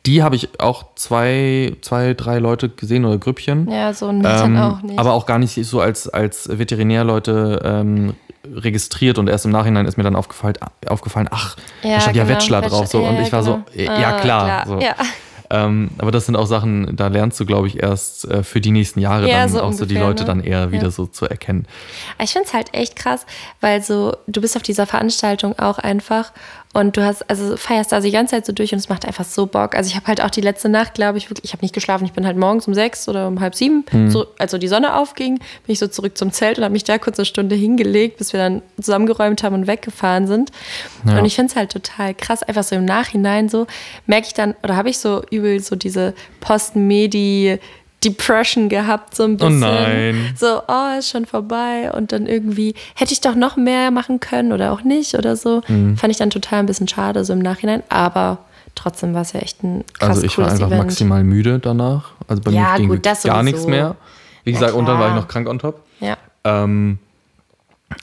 [0.06, 3.70] die habe ich auch zwei, zwei, drei Leute gesehen oder Grüppchen.
[3.70, 4.98] Ja, so ein Ähm, auch nicht.
[5.00, 8.14] aber auch gar nicht so als, als Veterinärleute ähm,
[8.54, 10.56] registriert und erst im Nachhinein ist mir dann aufgefallen,
[10.88, 12.88] aufgefallen ach, da stand ja genau, Bachelor drauf.
[12.88, 13.00] So.
[13.00, 14.00] Bachelor, Und ich war so, genau.
[14.00, 14.64] ja Ah, klar.
[14.68, 14.80] So.
[14.80, 14.96] Ja.
[15.52, 18.70] Ähm, aber das sind auch Sachen, da lernst du, glaube ich, erst äh, für die
[18.70, 20.28] nächsten Jahre Ja, dann so auch so die ungefähr, Leute ne?
[20.28, 20.92] dann eher wieder Ja.
[20.92, 21.66] so zu erkennen.
[22.22, 23.26] Ich finde es halt echt krass,
[23.60, 26.32] weil so, du bist auf dieser Veranstaltung auch einfach
[26.74, 29.26] und du hast, also feierst da die ganze Zeit so durch und es macht einfach
[29.26, 29.76] so Bock.
[29.76, 32.06] Also ich habe halt auch die letzte Nacht, glaube ich, wirklich, ich habe nicht geschlafen,
[32.06, 34.12] ich bin halt morgens um sechs oder um halb sieben, Mhm.
[34.12, 37.00] so, also die Sonne aufging, bin ich so zurück zum Zelt und habe mich da
[37.00, 40.52] kurz eine Stunde hingelegt, bis wir dann zusammengeräumt haben und weggefahren sind.
[41.08, 41.18] Ja.
[41.18, 43.66] Und ich finde es halt total krass, einfach so im Nachhinein so,
[44.06, 47.60] merke ich dann, oder habe ich so übel so diese Post-Medi-
[48.04, 49.60] Depression gehabt, so ein Oh bisschen.
[49.60, 50.34] nein.
[50.38, 51.92] So, oh, ist schon vorbei.
[51.92, 55.62] Und dann irgendwie, hätte ich doch noch mehr machen können oder auch nicht oder so.
[55.68, 55.98] Mhm.
[55.98, 57.84] Fand ich dann total ein bisschen schade, so im Nachhinein.
[57.90, 58.38] Aber
[58.76, 60.84] trotzdem war es ja echt ein krass Also ich war einfach Event.
[60.84, 62.12] maximal müde danach.
[62.28, 63.96] Also bei Ja, mir ging gut, gar nichts mehr.
[64.46, 65.84] Wie Ja, gesagt, und dann war ich noch krank on top.
[66.00, 66.16] Ja.
[66.46, 67.00] Ähm,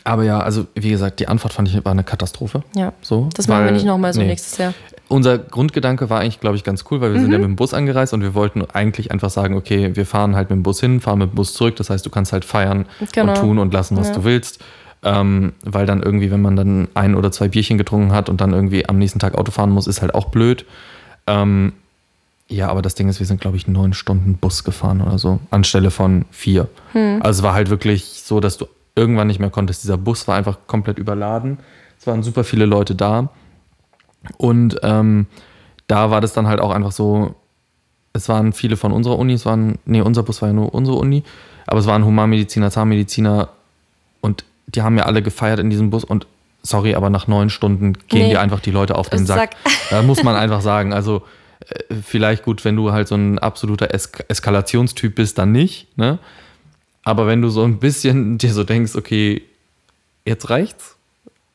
[0.05, 2.63] Aber ja, also wie gesagt, die Anfahrt fand ich war eine Katastrophe.
[2.75, 2.93] Ja.
[3.03, 4.27] So, Das machen wir nicht nochmal so nee.
[4.29, 4.75] nächstes Jahr.
[5.09, 7.33] Unser Grundgedanke war eigentlich, glaube ich, ganz cool, weil wir sind Mhm.
[7.35, 10.51] ja mit dem Bus angereist und wir wollten eigentlich einfach sagen, okay, wir fahren halt
[10.51, 11.77] mit dem Bus hin, fahren mit dem Bus zurück.
[11.77, 13.33] Das heißt, du kannst halt feiern Genau.
[13.33, 14.15] und tun und lassen, was Ja.
[14.15, 14.61] du willst.
[15.05, 18.53] Ähm, weil dann irgendwie, wenn man dann ein oder zwei Bierchen getrunken hat und dann
[18.53, 20.65] irgendwie am nächsten Tag Auto fahren muss, ist halt auch blöd.
[21.29, 21.75] Ähm,
[22.49, 25.39] ja, aber das Ding ist, wir sind, glaube ich, neun Stunden Bus gefahren oder so,
[25.51, 26.69] anstelle von vier.
[26.93, 27.21] Hm.
[27.23, 29.85] Also es war halt wirklich so, dass du irgendwann nicht mehr konntest.
[29.85, 31.59] Dieser Bus war einfach komplett überladen.
[31.99, 33.29] Es waren super viele Leute da.
[34.39, 35.27] Und ähm,
[35.87, 37.35] da war das dann halt auch einfach so,
[38.13, 40.97] es waren viele von unserer Uni, es waren, nee, unser Bus war ja nur unsere
[40.97, 41.23] Uni,
[41.67, 43.51] aber es waren Humanmediziner, Zahnmediziner
[44.21, 46.27] und die haben ja alle gefeiert in diesem Bus und
[46.63, 48.31] sorry, aber nach neun Stunden gehen Nee.
[48.31, 49.55] dir einfach die Leute auf den Sack.
[49.65, 49.75] Sack.
[49.91, 51.23] Da muss man einfach sagen, also
[51.69, 56.19] äh, vielleicht gut, wenn du halt so ein absoluter es Eskalationstyp bist, dann nicht, ne?
[57.07, 59.43] Aber wenn du so ein bisschen dir so denkst, okay,
[60.25, 60.97] jetzt reicht's,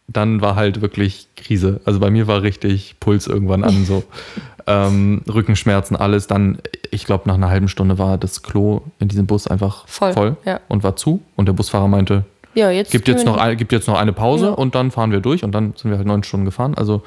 [0.07, 1.81] dann war halt wirklich Krise.
[1.85, 4.03] Also bei mir war richtig Puls irgendwann an, so
[4.67, 6.27] ähm, Rückenschmerzen, alles.
[6.27, 6.59] Dann,
[6.89, 10.37] ich glaube, nach einer halben Stunde war das Klo in diesem Bus einfach Voll, voll,
[10.45, 10.61] ja.
[10.69, 11.21] und war zu.
[11.35, 12.91] Und der Busfahrer meinte, Ja, jetzt.
[12.91, 14.51] gibt jetzt, noch ein, gibt jetzt noch eine Pause Ja.
[14.53, 15.43] und dann fahren wir durch.
[15.43, 16.75] Und dann sind wir halt neun Stunden gefahren.
[16.75, 17.03] Also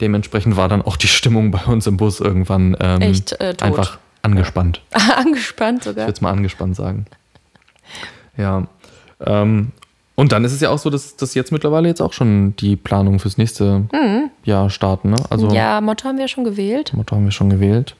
[0.00, 3.98] dementsprechend war dann auch die Stimmung bei uns im Bus irgendwann ähm, Echt, äh, einfach
[4.22, 4.80] angespannt.
[5.16, 6.04] angespannt Ich sogar.
[6.06, 7.04] würde es mal angespannt sagen.
[8.36, 8.66] Ja.
[9.24, 9.72] Ähm,
[10.14, 12.76] und dann ist es ja auch so, dass, dass jetzt mittlerweile jetzt auch schon die
[12.76, 13.84] Planung fürs nächste
[14.44, 15.10] Jahr starten.
[15.10, 15.22] Ne?
[15.30, 15.54] Also Mhm.
[15.54, 16.92] ja, Motto haben wir schon gewählt.
[16.94, 17.96] Motto haben wir schon gewählt.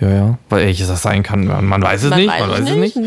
[0.00, 0.38] Ja, ja.
[0.48, 2.28] Weil welches das sein kann, man, man weiß es nicht.
[2.28, 2.94] Man weiß es nicht.
[2.96, 3.06] Mhm.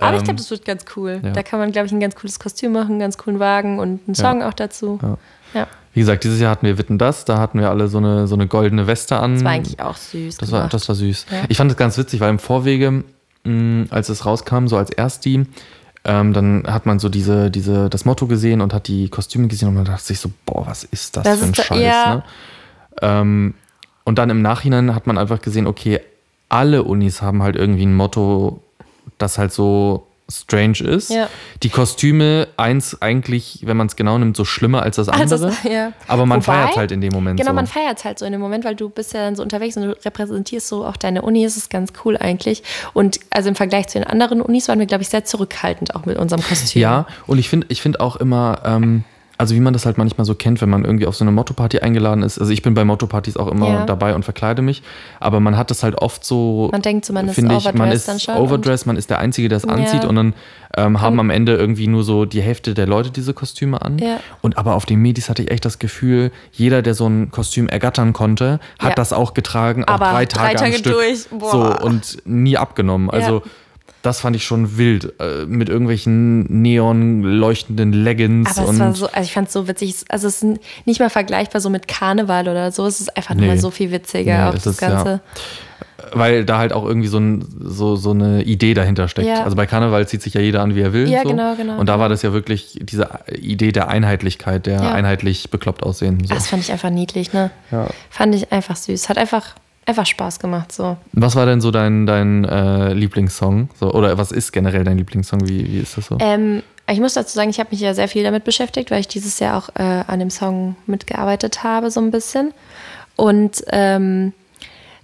[0.00, 1.20] Aber ich Ähm, glaube, das wird ganz cool.
[1.24, 1.30] ja.
[1.32, 4.00] Da kann man, glaube ich, ein ganz cooles Kostüm machen, einen ganz coolen Wagen und
[4.06, 5.00] einen Song auch dazu.
[5.02, 5.18] Ja.
[5.52, 5.66] Ja.
[5.92, 7.24] Wie gesagt, dieses Jahr hatten wir Witten das.
[7.24, 9.34] Da hatten wir alle so eine, so eine goldene Weste an.
[9.34, 10.36] Das war eigentlich auch süß.
[10.36, 11.26] Das war, das war süß.
[11.32, 11.38] Ja.
[11.48, 13.02] Ich fand das ganz witzig, weil im Vorwege,
[13.44, 15.46] mh, als es rauskam, so als Ersti,
[16.04, 19.68] ähm, dann hat man so diese, diese, das Motto gesehen und hat die Kostüme gesehen
[19.68, 22.14] und man dachte sich so, boah, was ist das, Das für ein Scheiß, ja.
[22.16, 22.22] ne?
[23.02, 23.54] ähm,
[24.04, 26.00] Und dann im Nachhinein hat man einfach gesehen, okay,
[26.48, 28.62] alle Unis haben halt irgendwie ein Motto,
[29.18, 31.10] das halt so strange ist.
[31.10, 31.28] Ja.
[31.62, 35.40] Die Kostüme, eins eigentlich, wenn man es genau nimmt, so schlimmer als das andere.
[35.40, 35.92] das- ja.
[36.08, 37.54] Aber man feiert halt in dem Moment Genau, so.
[37.54, 39.76] man feiert es halt so in dem Moment, weil du bist ja dann so unterwegs
[39.76, 41.44] und du repräsentierst so auch deine Uni.
[41.44, 42.62] Das ist ganz cool eigentlich.
[42.92, 46.06] Und also im Vergleich zu den anderen Unis waren wir, glaube ich, sehr zurückhaltend auch
[46.06, 46.80] mit unserem Kostüm.
[46.82, 49.04] Ja, und ich finde ich find auch immer, ähm,
[49.40, 51.80] also wie man das halt manchmal so kennt, wenn man irgendwie auf so eine Motto-Party
[51.80, 52.38] eingeladen ist.
[52.38, 53.86] Also ich bin bei Motto-Partys auch immer Ja.
[53.86, 54.82] dabei und verkleide mich,
[55.18, 56.68] aber man hat das halt oft so.
[56.70, 59.10] Man denkt so, man ist finde ich, man overdressed ist dann schon overdressed, man ist
[59.10, 59.70] der Einzige, der es Ja.
[59.70, 60.34] anzieht und dann
[60.76, 63.98] ähm, haben am Ende irgendwie nur so die Hälfte der Leute diese Kostüme an.
[63.98, 64.20] Ja.
[64.42, 67.68] Und aber auf den Medis hatte ich echt das Gefühl, jeder, der so ein Kostüm
[67.68, 70.92] ergattern konnte, hat das auch getragen, auch Aber drei drei Tage, am Tage Stück.
[70.92, 71.50] durch, boah.
[71.80, 73.10] So und nie abgenommen.
[73.10, 73.42] Also
[74.02, 75.12] das fand ich schon wild.
[75.20, 79.68] Äh, mit irgendwelchen neon leuchtenden Leggings Aber es war so, also ich fand es so
[79.68, 79.94] witzig.
[80.08, 82.86] Also es ist nicht mal vergleichbar so mit Karneval oder so.
[82.86, 83.42] Es ist einfach Nee.
[83.42, 84.88] nochmal so viel witziger, Nee, auch das ist, ja.
[84.90, 85.20] Ganze.
[86.14, 89.28] weil da halt auch irgendwie so, ein, so, so eine Idee dahinter steckt.
[89.28, 89.44] Ja.
[89.44, 91.08] Also bei Karneval zieht sich ja jeder an, wie er will.
[91.08, 91.28] Ja, so.
[91.28, 91.78] genau, genau.
[91.78, 93.08] Und da war das ja wirklich diese
[93.38, 94.92] Idee der Einheitlichkeit, der Ja.
[94.92, 96.24] einheitlich bekloppt aussehen.
[96.24, 96.34] So.
[96.34, 97.50] Das fand ich einfach niedlich, ne?
[97.70, 97.86] Ja.
[98.08, 99.08] Fand ich einfach süß.
[99.10, 99.54] Hat einfach,
[99.90, 100.96] einfach Spaß gemacht, so.
[101.12, 103.68] Was war denn so dein, dein äh, Lieblingssong?
[103.78, 105.46] So, oder was ist generell dein Lieblingssong?
[105.46, 106.16] Wie, wie ist das so?
[106.20, 109.08] Ähm, ich muss dazu sagen, ich habe mich ja sehr viel damit beschäftigt, weil ich
[109.08, 112.52] dieses Jahr auch äh, an dem Song mitgearbeitet habe, so ein bisschen.
[113.16, 114.32] Und ähm,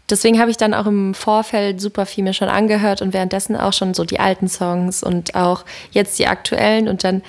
[0.09, 3.73] deswegen habe ich dann auch im Vorfeld super viel mir schon angehört und währenddessen auch
[3.73, 7.23] schon so die alten Songs und auch jetzt die aktuellen und dann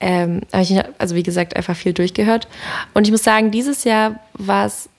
[0.00, 2.46] ähm, habe ich, also wie gesagt, einfach viel durchgehört.
[2.92, 4.90] Und ich muss sagen, dieses Jahr war es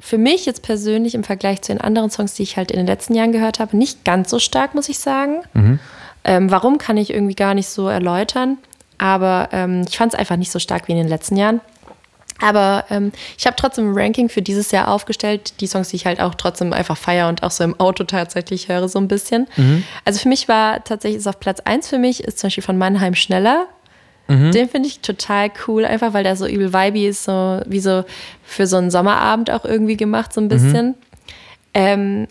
[0.00, 2.86] für mich jetzt persönlich im Vergleich zu den anderen Songs, die ich halt in den
[2.86, 5.42] letzten Jahren gehört habe, nicht ganz so stark, muss ich sagen.
[6.24, 8.58] Ähm, warum kann ich irgendwie gar nicht so erläutern,
[8.98, 11.60] aber ähm, ich fand es einfach nicht so stark wie in den letzten Jahren.
[12.40, 16.04] Aber ähm, ich habe trotzdem ein Ranking für dieses Jahr aufgestellt, die Songs, die ich
[16.04, 19.46] halt auch trotzdem einfach feiere und auch so im Auto tatsächlich höre, so ein bisschen.
[20.04, 22.76] Also für mich war tatsächlich, ist auf Platz 1 für mich, ist zum Beispiel von
[22.76, 23.66] Mannheim Schneller.
[24.50, 28.04] Den finde ich total cool, einfach weil der so übel vibey ist, so wie so
[28.44, 30.94] für so einen Sommerabend auch irgendwie gemacht, so ein bisschen.
[31.74, 32.26] Ähm,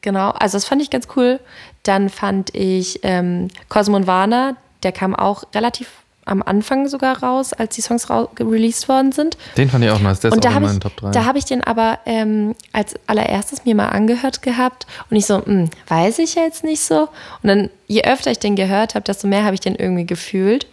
[0.00, 1.40] genau, also das fand ich ganz cool.
[1.82, 5.88] Dann fand ich ähm, Cosmo und Warner, der kam auch relativ
[6.26, 9.36] am Anfang sogar raus, als die Songs released worden sind.
[9.56, 10.20] Den fand ich auch nice.
[10.20, 11.10] Der ist Und auch da in habe meinen ich, Top 3.
[11.10, 15.44] da habe ich den aber ähm, als allererstes mir mal angehört gehabt und ich so,
[15.44, 17.08] hm, weiß ich jetzt nicht so.
[17.42, 20.66] Und dann, je öfter ich den gehört habe, desto mehr habe ich den irgendwie gefühlt.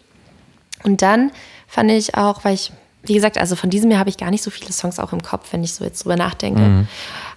[0.84, 1.32] Und dann
[1.68, 2.72] fand ich auch, weil ich,
[3.04, 5.22] wie gesagt, also von diesem Jahr habe ich gar nicht so viele Songs auch im
[5.22, 6.88] Kopf, wenn ich so jetzt drüber nachdenke, Mhm.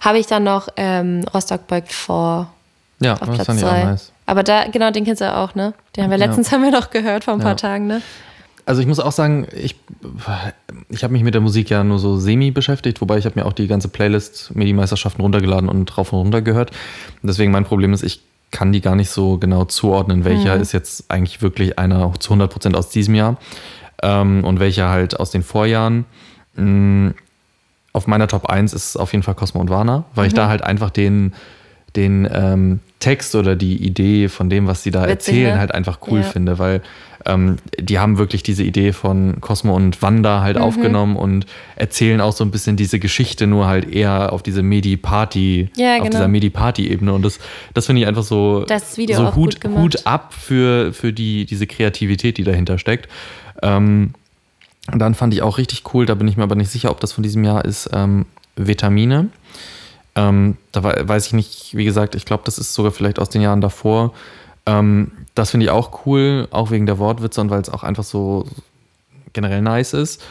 [0.01, 2.51] habe ich dann noch ähm, Rostock beugt vor
[2.99, 3.83] Ja, auf das Platz fand ich auch zwei.
[3.85, 4.11] nice.
[4.25, 5.73] Aber da, genau, den kennst du auch, ne?
[5.95, 6.25] Den haben wir Ja.
[6.25, 7.55] letztens haben wir noch gehört vor ein paar Ja.
[7.55, 8.01] Tagen, ne?
[8.65, 9.75] Also ich muss auch sagen, ich,
[10.89, 13.45] ich habe mich mit der Musik ja nur so semi beschäftigt, wobei ich habe mir
[13.45, 16.69] auch die ganze Playlist, mir die Meisterschaften runtergeladen und rauf und runter gehört.
[17.23, 20.61] Deswegen mein Problem ist, ich kann die gar nicht so genau zuordnen, welcher Mhm.
[20.61, 23.37] ist jetzt eigentlich wirklich einer zu 100% aus diesem Jahr
[24.03, 26.05] ähm, und welcher halt aus den Vorjahren.
[26.55, 27.09] Mm,
[27.93, 30.27] Auf meiner Top 1 ist auf jeden Fall Cosmo und Warner, weil Mhm.
[30.29, 31.33] ich da halt einfach den,
[31.97, 35.59] den ähm, Text oder die Idee von dem, was sie da Witzig, erzählen, ne?
[35.59, 36.25] halt einfach cool Ja.
[36.25, 36.81] finde, weil
[37.25, 40.63] ähm, die haben wirklich diese Idee von Cosmo und Wanda halt Mhm.
[40.63, 45.69] aufgenommen und erzählen auch so ein bisschen diese Geschichte, nur halt eher auf diese Medi-Party,
[45.75, 46.09] Ja, auf genau.
[46.11, 47.13] dieser Medi-Party-Ebene.
[47.13, 47.39] Und das,
[47.73, 49.79] das finde ich einfach so, Das Video so Hut, gut gemacht.
[49.81, 53.07] Hut ab für, für die, diese Kreativität, die dahinter steckt.
[53.61, 54.13] Ähm,
[54.91, 56.99] und dann fand ich auch richtig cool, da bin ich mir aber nicht sicher, ob
[56.99, 59.27] das von diesem Jahr ist, ähm, Vitamine.
[60.15, 63.29] Ähm, da wei- weiß ich nicht, wie gesagt, ich glaube, das ist sogar vielleicht aus
[63.29, 64.13] den Jahren davor.
[64.65, 68.03] Ähm, das finde ich auch cool, auch wegen der Wortwitze und weil es auch einfach
[68.03, 68.45] so
[69.33, 70.21] generell nice ist.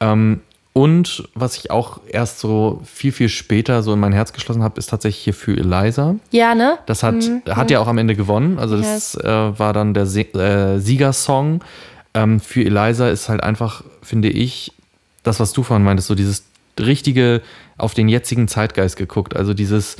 [0.00, 0.40] Ähm,
[0.72, 4.78] und was ich auch erst so viel, viel später so in mein Herz geschlossen habe,
[4.78, 6.14] ist tatsächlich hier für Eliza.
[6.30, 6.78] Ja, ne?
[6.86, 7.16] Das hat,
[7.48, 8.60] hat ja auch am Ende gewonnen.
[8.60, 11.64] Also das äh, war dann der Se äh, Siegersong.
[12.14, 14.72] Ähm, für Eliza ist halt einfach, finde ich,
[15.24, 16.44] das, was du vorhin meintest, so dieses
[16.78, 17.42] richtige
[17.76, 19.34] auf den jetzigen Zeitgeist geguckt.
[19.34, 19.96] Also dieses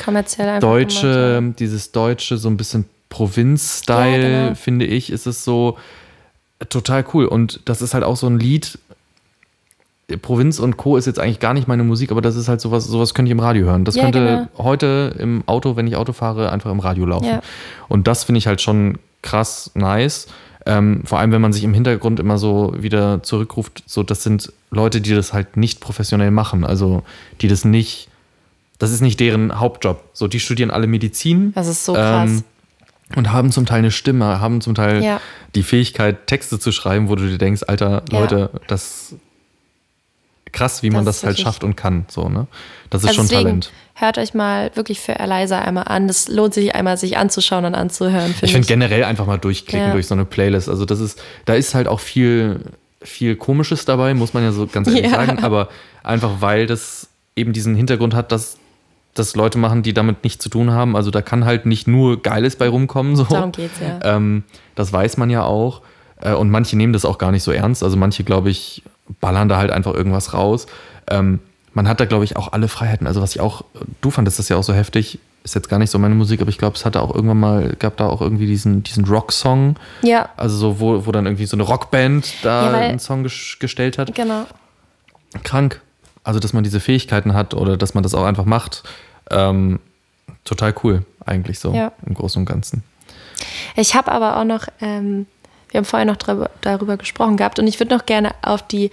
[0.61, 4.55] deutsche, gemacht, dieses deutsche, so ein bisschen Provinz-Style, Ja, genau.
[4.55, 5.79] finde ich, ist es so
[6.69, 7.27] total cool.
[7.27, 8.79] Und das ist halt auch so ein Lied.
[10.23, 10.97] Provinz und Co.
[10.97, 13.33] ist jetzt eigentlich gar nicht meine Musik, aber das ist halt sowas, sowas könnte ich
[13.33, 13.85] im Radio hören.
[13.85, 17.27] Das Ja, könnte heute im Auto, wenn ich Auto fahre, einfach im Radio laufen.
[17.27, 17.43] Ja.
[17.89, 20.29] Und das finde ich halt schon krass nice.
[20.65, 24.51] Ähm, vor allem, wenn man sich im Hintergrund immer so wieder zurückruft, so das sind
[24.71, 26.65] Leute, die das halt nicht professionell machen.
[26.65, 27.03] Also
[27.43, 28.09] die das nicht,
[28.79, 30.03] das ist nicht deren Hauptjob.
[30.15, 31.53] So, die studieren alle Medizin.
[31.55, 32.31] Das ist so krass.
[32.31, 32.45] Ähm,
[33.17, 35.21] und haben zum Teil eine Stimme, haben zum Teil Ja.
[35.55, 38.21] die Fähigkeit, Texte zu schreiben, wo du dir denkst, Alter, Ja.
[38.21, 39.15] Leute, das
[40.53, 42.07] krass, wie man Das das, ist halt schafft und kann.
[42.09, 42.47] So, ne?
[42.91, 43.71] Das ist Also schon Talent.
[43.95, 46.09] hört euch mal wirklich für Eliza einmal an.
[46.09, 49.89] Das lohnt sich einmal, sich anzuschauen und anzuhören, finde Ich finde generell einfach mal durchklicken
[49.89, 49.93] Ja.
[49.93, 50.69] durch so eine Playlist.
[50.71, 52.61] Also das ist, da ist halt auch viel,
[53.03, 55.11] viel Komisches dabei, muss man ja so ganz ehrlich Ja.
[55.11, 55.45] sagen.
[55.45, 55.69] Aber
[56.03, 58.57] einfach weil das eben diesen Hintergrund hat, dass
[59.19, 60.97] das Leute machen, die damit nichts zu tun haben.
[60.97, 63.17] Also da kann halt nicht nur Geiles bei rumkommen.
[63.17, 63.25] So.
[63.25, 63.99] Darum geht's, ja.
[64.17, 65.83] Ähm, das weiß man ja auch.
[66.21, 67.83] Äh, und manche nehmen das auch gar nicht so ernst.
[67.83, 68.83] Also manche, glaube ich,
[69.21, 70.67] ballern da halt einfach irgendwas raus.
[71.11, 71.41] Ähm,
[71.75, 73.07] man hat da, glaube ich, auch alle Freiheiten.
[73.07, 73.63] Also was ich auch,
[74.01, 76.51] du fandest das ja auch so heftig, ist jetzt gar nicht so meine Musik, aber
[76.51, 79.77] ich glaube, es hatte auch irgendwann mal, gab da auch irgendwie diesen, diesen Rock-Song.
[80.03, 83.23] Ja, Also so, wo, wo dann irgendwie so eine Rockband da Ja, weil- einen Song
[83.23, 84.15] ges gestellt hat.
[84.15, 84.45] genau.
[85.45, 85.81] Krank.
[86.25, 88.83] Also, dass man diese Fähigkeiten hat oder dass man das auch einfach macht.
[89.31, 89.81] Ähm,
[90.45, 91.93] total cool, eigentlich so Ja.
[92.07, 92.83] im Großen und Ganzen.
[93.77, 95.27] Ich habe aber auch noch, ähm,
[95.71, 98.91] wir haben vorher noch darüber, darüber gesprochen gehabt und ich würde noch gerne auf die,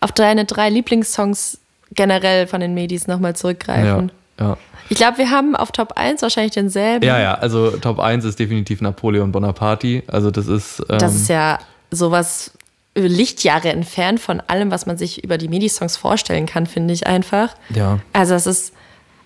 [0.00, 1.58] auf deine drei Lieblingssongs
[1.94, 4.12] generell von den Medis nochmal Ja, zurückgreifen.
[4.38, 4.56] ja.
[4.90, 7.04] Ich glaube, wir haben auf Top 1 wahrscheinlich denselben.
[7.04, 10.02] Ja, ja, also Top 1 ist definitiv Napoleon Bonaparte.
[10.06, 10.80] Also das ist.
[10.88, 11.58] Ähm, Das ist ja
[11.90, 12.52] sowas
[12.94, 17.54] Lichtjahre entfernt von allem, was man sich über die Medi-Songs vorstellen kann, finde ich einfach.
[17.68, 17.98] Ja.
[18.14, 18.72] Also es ist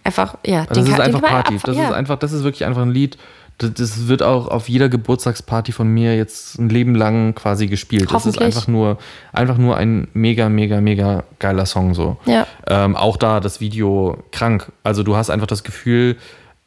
[0.04, 1.54] einfach, ja, Das ist kann- einfach kann man Party.
[1.56, 1.84] ab- Das ja.
[1.88, 3.16] ist einfach, das ist wirklich einfach ein Lied.
[3.58, 8.10] Das, das wird auch auf jeder Geburtstagsparty von mir jetzt ein Leben lang quasi gespielt.
[8.12, 8.98] Das ist einfach nur,
[9.32, 12.16] einfach nur ein mega, mega, mega geiler Song so.
[12.24, 12.46] Ja.
[12.66, 14.72] Ähm, auch da das Video krank.
[14.82, 16.16] Also du hast einfach das Gefühl,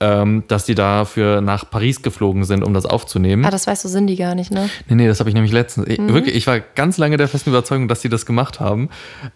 [0.01, 3.45] ähm, dass die dafür nach Paris geflogen sind, um das aufzunehmen.
[3.45, 4.69] Ah, das weißt du, sind die gar nicht, ne?
[4.89, 5.87] Nee, nee, das habe ich nämlich letztens.
[5.87, 6.13] Ich, Mhm.
[6.13, 8.89] Wirklich, ich war ganz lange der festen Überzeugung, dass die das gemacht haben.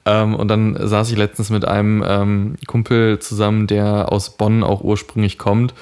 [0.05, 4.81] Ähm, und dann saß ich letztens mit einem ähm, Kumpel zusammen, der aus Bonn auch
[4.81, 5.73] ursprünglich kommt.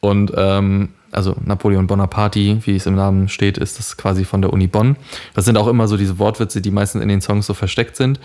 [0.00, 4.52] Und ähm, also Napoleon Bonaparte, wie es im Namen steht, ist das quasi von der
[4.52, 4.96] Uni Bonn.
[5.34, 8.20] Das sind auch immer so diese Wortwitze, die meistens in den Songs so versteckt sind.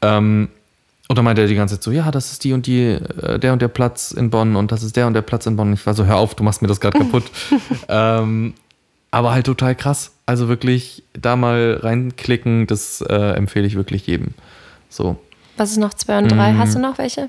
[0.00, 0.48] Ähm,
[1.10, 3.40] und dann meinte er die ganze Zeit so, ja, das ist die und die, äh,
[3.40, 5.72] der und der Platz in Bonn und das ist der und der Platz in Bonn.
[5.72, 7.24] Ich war so, hör auf, du machst mir das gerade kaputt.
[7.88, 8.54] ähm,
[9.10, 10.12] aber halt total krass.
[10.24, 14.34] Also wirklich da mal reinklicken, das äh, empfehle ich wirklich jedem.
[14.88, 15.18] So.
[15.56, 16.52] Was ist noch zwei und drei?
[16.52, 16.58] Mhm.
[16.58, 17.28] Hast du noch welche?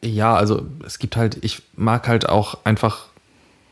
[0.00, 3.08] Ja, also es gibt halt, ich mag halt auch einfach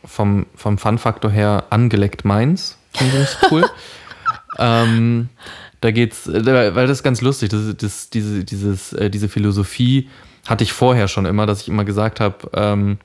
[0.04, 2.76] vom, vom Fun-Faktor her angeleckt meins.
[2.92, 3.64] Finde ich cool.
[4.58, 5.30] ähm,
[5.80, 10.08] da geht's, äh, weil das ist ganz lustig, das, das, diese, dieses, äh, diese Philosophie
[10.46, 12.98] hatte ich vorher schon immer, dass ich immer gesagt habe, ähm,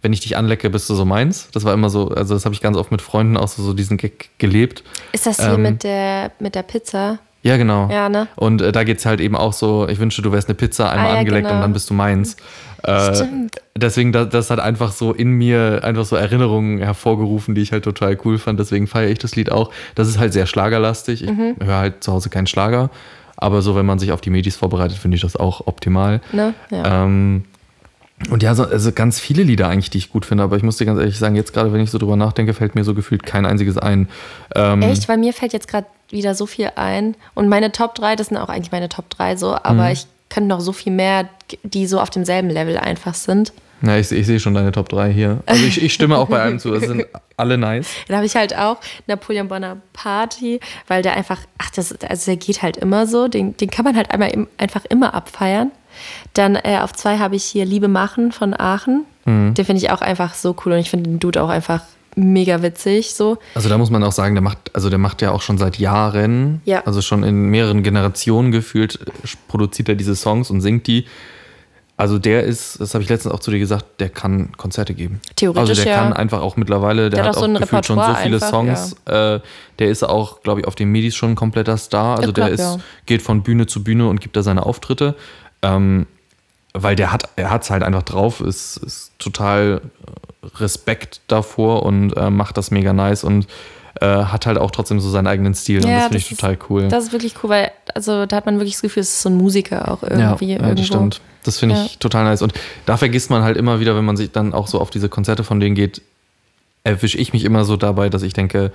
[0.00, 1.48] wenn ich dich anlecke, bist du so meins.
[1.52, 3.74] Das war immer so, also das habe ich ganz oft mit Freunden auch so, so
[3.74, 4.84] diesen Gag gelebt.
[5.12, 7.18] Ist das hier Ähm, mit der, mit der Pizza?
[7.42, 7.88] Ja, genau.
[7.90, 8.26] Ja, ne?
[8.36, 10.90] Und äh, da geht es halt eben auch so, ich wünsche, du wärst eine Pizza,
[10.90, 11.56] einmal Ah, ja, angeleckt genau.
[11.56, 12.36] und dann bist du meins.
[12.82, 13.56] Äh, Stimmt.
[13.76, 17.84] deswegen, das, das hat einfach so in mir einfach so Erinnerungen hervorgerufen, die ich halt
[17.84, 18.58] total cool fand.
[18.58, 19.72] Deswegen feiere ich das Lied auch.
[19.94, 21.22] Das ist halt sehr schlagerlastig.
[21.24, 21.56] Ich Mhm.
[21.62, 22.90] höre halt zu Hause keinen Schlager.
[23.36, 26.20] Aber so, wenn man sich auf die Medis vorbereitet, finde ich das auch optimal.
[26.32, 26.54] Ne?
[26.70, 27.04] Ja.
[27.04, 27.44] Ähm,
[28.30, 30.44] und ja, so, also ganz viele Lieder eigentlich, die ich gut finde.
[30.44, 32.74] Aber ich muss dir ganz ehrlich sagen, jetzt gerade, wenn ich so drüber nachdenke, fällt
[32.74, 34.08] mir so gefühlt kein einziges ein.
[34.54, 35.08] Ähm, Echt?
[35.08, 37.14] Weil mir fällt jetzt gerade wieder so viel ein.
[37.34, 39.92] Und meine Top 3, das sind auch eigentlich meine Top 3 so, aber Mhm.
[39.92, 41.28] ich könnte noch so viel mehr,
[41.62, 43.52] die so auf demselben Level einfach sind.
[43.80, 45.38] Ja, ich, ich sehe schon deine Top 3 hier.
[45.46, 46.72] Also ich, ich stimme auch bei allem zu.
[46.72, 47.86] Das sind alle nice.
[48.08, 52.62] Dann habe ich halt auch Napoleon Bonaparte, weil der einfach, ach, das, also der geht
[52.62, 55.70] halt immer so, den, den kann man halt einmal im, einfach immer abfeiern.
[56.34, 59.04] Dann äh, auf zwei habe ich hier Liebe machen von Aachen.
[59.24, 59.54] Mhm.
[59.54, 61.82] Den finde ich auch einfach so cool und ich finde den Dude auch einfach
[62.16, 63.38] mega witzig so.
[63.54, 65.78] Also da muss man auch sagen, der macht, also der macht ja auch schon seit
[65.78, 66.82] Jahren, Ja.
[66.84, 68.98] also schon in mehreren Generationen gefühlt,
[69.46, 71.04] produziert er diese Songs und singt die.
[71.96, 75.20] Also der ist, das habe ich letztens auch zu dir gesagt, der kann Konzerte geben.
[75.34, 75.98] Theoretisch, Also der ja.
[75.98, 78.92] kann einfach auch mittlerweile, der, Der hat auch so gefühlt schon so viele einfach, Songs.
[79.04, 79.40] Äh,
[79.80, 82.18] der ist auch, glaube ich, auf den Medis schon ein kompletter Star.
[82.18, 82.76] Also Ja, der ist, ja.
[83.06, 85.16] geht von Bühne zu Bühne und gibt da seine Auftritte.
[85.62, 86.06] Ähm,
[86.74, 89.80] weil der hat, er hat es halt einfach drauf, ist, ist total
[90.42, 93.46] äh, Respekt davor und äh, macht das mega nice und
[94.00, 96.38] äh, hat halt auch trotzdem so seinen eigenen Stil und Ja, das finde ich ist-
[96.40, 96.88] total cool.
[96.88, 99.28] Das ist wirklich cool, weil also da hat man wirklich das Gefühl, es ist so
[99.30, 100.52] ein Musiker auch irgendwie.
[100.52, 101.20] ja, ja, das stimmt.
[101.42, 101.98] Das finde ich Ja.
[101.98, 102.42] total nice.
[102.42, 102.52] Und
[102.86, 105.42] da vergisst man halt immer wieder, wenn man sich dann auch so auf diese Konzerte
[105.42, 106.02] von denen geht,
[106.84, 108.70] erwische ich mich immer so dabei, dass ich denke,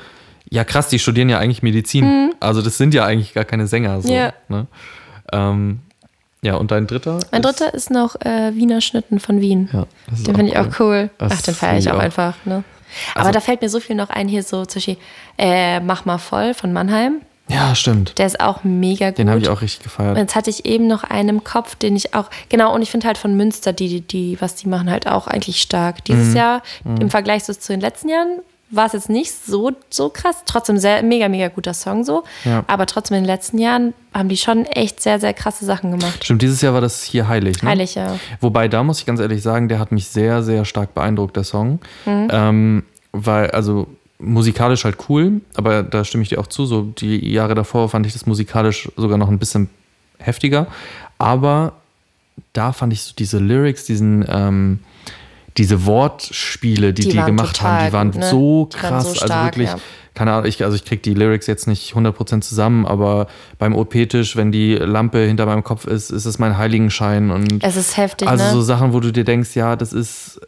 [0.50, 2.34] ja krass, die studieren ja eigentlich Medizin.
[2.42, 4.02] Also das sind ja eigentlich gar keine Sänger.
[4.02, 4.16] So, Mhm.
[4.16, 4.34] Ja.
[4.50, 4.68] ne?
[5.32, 5.80] ähm,
[6.44, 7.20] ja, und dein dritter?
[7.32, 9.70] Mein ist- dritter ist noch äh, Wiener Schnitten von Wien.
[9.74, 11.10] Ja, Den finde ich auch cool.
[11.18, 12.00] Das Ach, den feiere ich auch auch.
[12.00, 12.36] einfach.
[12.46, 12.64] Ne?
[13.16, 14.98] Aber Also- da fällt mir so viel noch ein, hier so Beispiel
[15.40, 17.22] äh, Mach mal voll von Mannheim.
[17.50, 18.18] Ja, stimmt.
[18.20, 19.18] Der ist auch mega gut.
[19.18, 20.12] Den habe ich auch richtig gefeiert.
[20.12, 22.90] Und jetzt hatte ich eben noch einen im Kopf, den ich auch, genau, und ich
[22.90, 26.06] finde halt von Münster, die, die, die, was die machen, halt auch eigentlich stark.
[26.06, 26.36] Dieses Mhm.
[26.38, 28.40] Jahr, im Vergleich so zu den letzten Jahren,
[28.76, 30.44] war es jetzt nicht so, so krass.
[30.46, 32.24] Trotzdem sehr, mega, mega guter Song so.
[32.44, 32.64] Ja.
[32.68, 36.24] Aber trotzdem in den letzten Jahren haben die schon echt sehr, sehr krasse Sachen gemacht.
[36.24, 37.62] Stimmt, dieses Jahr war das hier heilig.
[37.62, 37.70] Ne?
[37.70, 38.20] Heilig, ja.
[38.42, 41.44] Wobei, da muss ich ganz ehrlich sagen, der hat mich sehr, sehr stark beeindruckt, der
[41.44, 41.80] Song.
[42.06, 42.28] Mhm.
[42.32, 43.88] Ähm, weil, also
[44.20, 46.66] musikalisch halt cool, aber da stimme ich dir auch zu.
[46.66, 49.70] So die Jahre davor fand ich das musikalisch sogar noch ein bisschen
[50.18, 50.68] heftiger.
[51.18, 51.74] Aber
[52.54, 54.80] da fand ich so diese Lyrics, diesen, ähm,
[55.58, 58.30] diese Wortspiele, die die, Die gemacht total haben, die waren ne?
[58.30, 59.04] so Die waren krass.
[59.04, 59.78] so also stark, wirklich, ja.
[60.14, 63.28] keine Ahnung, ich, also ich kriege die Lyrics jetzt nicht 100% zusammen, aber
[63.60, 67.76] beim OP-Tisch, wenn die Lampe hinter meinem Kopf ist, ist es mein Heiligenschein und Es
[67.76, 68.52] ist heftig, also ne?
[68.52, 70.40] so Sachen, wo du dir denkst, ja, das ist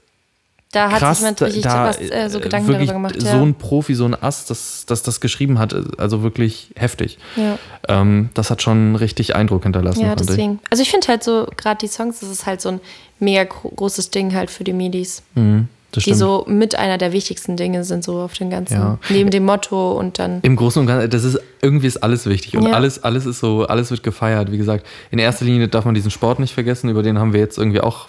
[0.75, 3.15] da hat krass, sich jemand richtig da, was, äh, so äh, Gedanken darüber gemacht.
[3.19, 3.41] so ja.
[3.41, 7.17] ein Profi, so ein Ass, das, das das geschrieben hat, also wirklich heftig.
[7.35, 7.57] ja.
[7.88, 10.27] Ähm, das hat schon richtig Eindruck hinterlassen, Ja, fand ich.
[10.27, 10.59] deswegen.
[10.69, 12.81] Also ich finde halt so, gerade die Songs, das ist halt so ein
[13.19, 15.23] mega gro großes Ding halt für die Medis.
[15.35, 16.17] Mhm, das Die stimmt.
[16.19, 18.73] so mit einer der wichtigsten Dinge sind, so auf den ganzen.
[18.75, 18.97] Ja.
[19.10, 20.39] Neben dem Motto und dann.
[20.43, 22.73] Im Großen und Ganzen, das ist irgendwie ist alles wichtig und Ja.
[22.73, 24.51] alles, alles ist so, alles wird gefeiert.
[24.51, 27.39] Wie gesagt, in erster Linie darf man diesen Sport nicht vergessen, über den haben wir
[27.39, 28.08] jetzt irgendwie auch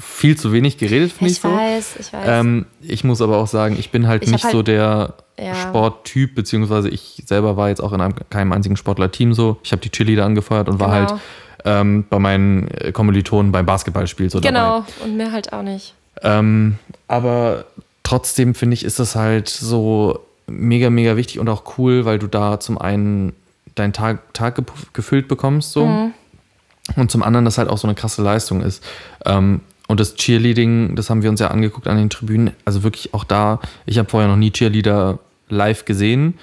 [0.00, 1.48] viel zu wenig geredet, finde ich, Ich so.
[1.52, 2.24] weiß, ich weiß.
[2.26, 5.54] Ähm, ich muss aber auch sagen, ich bin halt Ich nicht halt- so der Ja.
[5.54, 9.58] Sporttyp, beziehungsweise ich selber war jetzt auch in einem, keinem einzigen Sportler-Team so.
[9.62, 11.10] Ich habe die Cheerleader angefeuert und war Genau.
[11.10, 11.20] halt
[11.64, 14.48] ähm, bei meinen äh, Kommilitonen beim Basketballspiel so dabei.
[14.52, 15.94] genau, und mir halt auch nicht.
[16.22, 17.64] Ähm, aber
[18.02, 22.26] trotzdem finde ich, ist das halt so mega, mega wichtig und auch cool, weil du
[22.26, 23.32] da zum einen
[23.74, 24.60] deinen Tag, Tag
[24.92, 26.12] gefüllt bekommst so Mhm.
[26.96, 28.82] und zum anderen das halt auch so eine krasse Leistung ist.
[29.24, 33.14] Ähm, und das Cheerleading, das haben wir uns ja angeguckt an den Tribünen, also wirklich
[33.14, 36.34] auch da, ich habe vorher noch nie Cheerleader live gesehen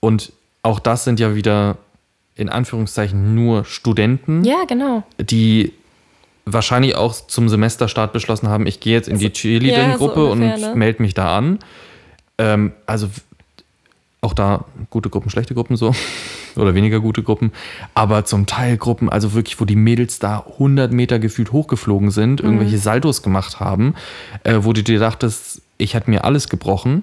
[0.00, 1.76] und auch das sind ja wieder
[2.36, 5.02] in Anführungszeichen nur Studenten Ja, genau.
[5.20, 5.72] die
[6.46, 10.40] wahrscheinlich auch zum Semesterstart beschlossen haben, ich gehe jetzt in die Cheerleading-Gruppe ja, so und
[10.40, 10.72] ne?
[10.74, 11.58] melde mich da an.
[12.38, 13.08] Ähm, also
[14.20, 15.94] auch da gute Gruppen, schlechte Gruppen so
[16.56, 17.52] oder weniger gute Gruppen,
[17.94, 22.42] aber zum Teil Gruppen, also wirklich, wo die Mädels da 100 Meter gefühlt hochgeflogen sind,
[22.42, 22.46] Mhm.
[22.48, 23.94] irgendwelche Saltos gemacht haben,
[24.44, 27.02] äh, wo du dir dachtest, ich hätte mir alles gebrochen.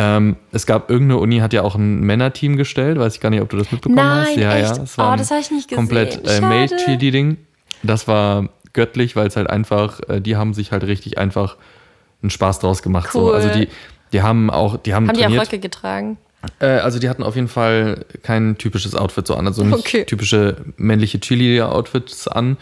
[0.00, 3.40] Ähm, es gab irgendeine Uni, hat ja auch ein Männerteam gestellt, weiß ich gar nicht,
[3.42, 4.36] ob du das mitbekommen Nein, hast.
[4.36, 4.76] Ja, echt?
[4.76, 6.44] ja, es war Oh, das ich nicht Komplett gesehen.
[6.44, 6.66] äh, Male.
[6.84, 7.36] Cheerleading.
[7.82, 11.56] Das war göttlich, weil es halt einfach, äh, die haben sich halt richtig einfach
[12.22, 13.12] einen Spaß draus gemacht.
[13.12, 13.28] So.
[13.28, 13.34] Cool.
[13.34, 13.68] Also die,
[14.12, 15.46] die haben auch, die haben, Haben die auch trainiert.
[15.46, 16.18] Röcke getragen?
[16.60, 20.04] äh, also die hatten auf jeden Fall kein typisches Outfit so an, also nicht Okay.
[20.04, 22.56] typische männliche Cheerleader-Outfits an.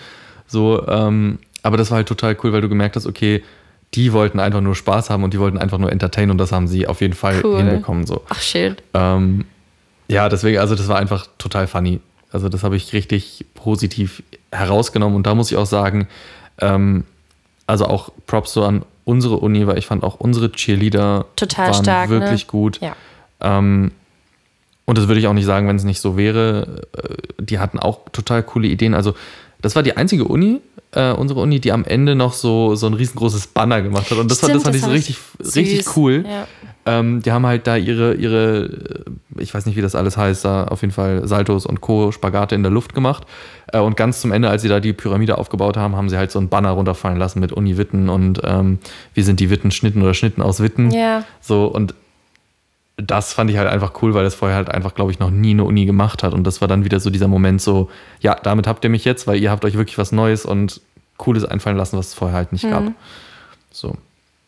[0.46, 3.42] So, ähm, aber das war halt total cool, weil du gemerkt hast, okay,
[3.94, 6.68] die wollten einfach nur Spaß haben und die wollten einfach nur entertainen und das haben
[6.68, 7.56] sie auf jeden Fall Cool.
[7.58, 8.06] hinbekommen.
[8.06, 8.22] So.
[8.28, 8.82] Ach, shit.
[8.94, 9.44] Ähm,
[10.08, 12.00] ja, deswegen, also das war einfach total funny.
[12.32, 14.22] Also das habe ich richtig positiv
[14.52, 16.08] herausgenommen und da muss ich auch sagen,
[16.60, 17.04] ähm,
[17.66, 21.82] also auch Props so an unsere Uni, weil ich fand auch unsere Cheerleader Total waren
[21.82, 22.20] stark, ne?
[22.20, 22.80] wirklich gut.
[22.80, 22.96] Ja.
[23.40, 23.92] Ähm,
[24.84, 26.82] und das würde ich auch nicht sagen, wenn es nicht so wäre.
[26.96, 28.94] Äh, Die hatten auch total coole Ideen.
[28.94, 29.14] Also,
[29.60, 30.60] das war die einzige Uni,
[30.96, 34.18] äh, unsere Uni, die am Ende noch so, so ein riesengroßes Banner gemacht hat.
[34.18, 35.96] Und das, Stimmt, fand, das fand das ich so richtig, richtig süß.
[35.96, 36.24] cool.
[36.26, 36.46] Ja.
[36.86, 39.04] Ähm, die haben halt da ihre, ihre,
[39.36, 42.12] äh, ich weiß nicht, wie das alles heißt, da auf jeden Fall Saltos und Co.,
[42.12, 43.26] Spagate in der Luft gemacht.
[43.72, 46.30] Äh, und ganz zum Ende, als sie da die Pyramide aufgebaut haben, haben sie halt
[46.30, 48.78] so ein Banner runterfallen lassen mit Uni Witten und ähm,
[49.14, 50.90] wie sind die Witten Schnitten oder Schnitten aus Witten.
[50.92, 51.24] Ja.
[51.40, 51.94] So, und
[52.96, 55.50] das fand ich halt einfach cool, weil das vorher halt einfach, glaube ich, noch nie
[55.50, 56.32] eine Uni gemacht hat.
[56.32, 57.90] Und das war dann wieder so dieser Moment so,
[58.20, 60.80] ja, damit habt ihr mich jetzt, weil ihr habt euch wirklich was Neues und
[61.18, 62.84] Cooles einfallen lassen, was es vorher halt nicht gab.
[63.70, 63.96] So,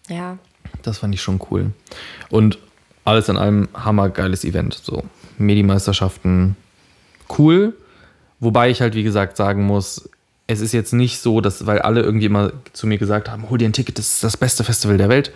[0.09, 0.39] Ja.
[0.83, 1.73] das fand ich schon cool.
[2.31, 2.59] Und
[3.05, 4.75] alles in allem hammergeiles Event.
[4.83, 5.03] So,
[5.39, 6.57] Medi-Meisterschaften,
[7.39, 7.75] cool.
[8.41, 10.09] Wobei ich halt, wie gesagt, sagen muss,
[10.47, 13.59] es ist jetzt nicht so, dass, weil alle irgendwie immer zu mir gesagt haben, hol
[13.59, 15.33] dir ein Ticket, das ist das beste Festival der Welt.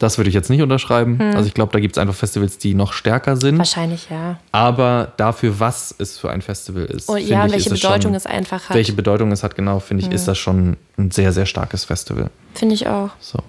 [0.00, 1.20] Das würde ich jetzt nicht unterschreiben.
[1.20, 3.58] Also ich glaube, da gibt es einfach Festivals, die noch stärker sind.
[3.58, 4.38] Wahrscheinlich ja.
[4.50, 7.08] Aber dafür, was es für ein Festival ist.
[7.08, 8.74] Und finde Oh, ja, und ich, welche es Bedeutung schon, es einfach hat.
[8.76, 12.30] Welche Bedeutung es hat, genau, finde ich, ist das schon ein sehr, sehr starkes Festival.
[12.54, 13.10] Finde ich auch.
[13.20, 13.40] So.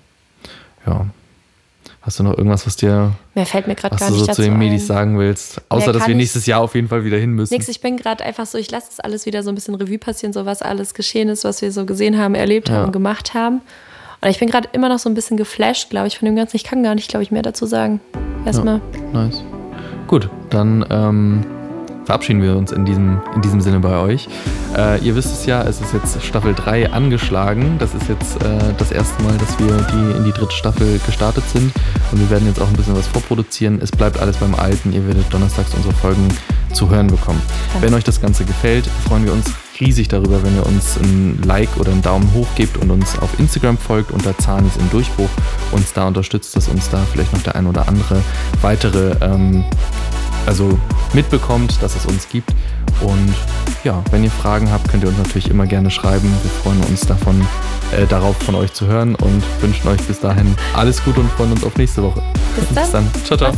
[0.85, 1.05] Ja.
[2.01, 4.27] Hast du noch irgendwas, was dir, Mehr fällt mir gerade was gar du nicht so
[4.27, 5.61] dazu zu den Medis sagen willst?
[5.69, 7.53] Außer, dass wir ich- nächstes Jahr auf jeden Fall wieder hin müssen.
[7.53, 9.99] Nix, ich bin gerade einfach so, ich lasse das alles wieder so ein bisschen Revue
[9.99, 12.75] passieren, so was alles geschehen ist, was wir so gesehen haben, erlebt Ja.
[12.75, 13.61] haben, gemacht haben.
[14.23, 16.55] Und ich bin gerade immer noch so ein bisschen geflasht, glaube ich, von dem Ganzen.
[16.55, 17.99] Ich kann gar nicht, glaube ich, mehr dazu sagen.
[18.45, 18.79] Erstmal.
[19.13, 19.43] Nice.
[20.07, 21.43] Gut, dann ähm,
[22.05, 24.27] verabschieden wir uns in diesem, in diesem Sinne bei euch.
[24.77, 27.77] Äh, ihr wisst es ja, es ist jetzt Staffel 3 angeschlagen.
[27.79, 31.43] Das ist jetzt äh, das erste Mal, dass wir die, in die dritte Staffel gestartet
[31.49, 31.71] sind.
[32.11, 33.79] Und wir werden jetzt auch ein bisschen was vorproduzieren.
[33.81, 34.93] Es bleibt alles beim Alten.
[34.93, 36.27] Ihr werdet donnerstags unsere Folgen
[36.73, 37.41] zu hören bekommen.
[37.79, 39.51] Wenn euch das Ganze gefällt, freuen wir uns
[39.81, 43.37] riesig darüber, wenn ihr uns ein Like oder einen Daumen hoch gebt und uns auf
[43.39, 45.29] Instagram folgt unter Zahnis im Durchbruch,
[45.71, 48.21] uns da unterstützt, dass uns da vielleicht noch der ein oder andere
[48.61, 49.65] weitere ähm,
[50.45, 50.79] also
[51.13, 52.51] mitbekommt, dass es uns gibt.
[53.01, 53.33] Und
[53.83, 56.31] ja, wenn ihr Fragen habt, könnt ihr uns natürlich immer gerne schreiben.
[56.43, 57.45] Wir freuen uns davon,
[57.91, 61.51] äh, darauf von euch zu hören und wünschen euch bis dahin alles Gute und freuen
[61.51, 62.21] uns auf nächste Woche.
[62.55, 62.83] Bis dann.
[62.83, 63.25] Bis dann.
[63.25, 63.53] Ciao, ciao.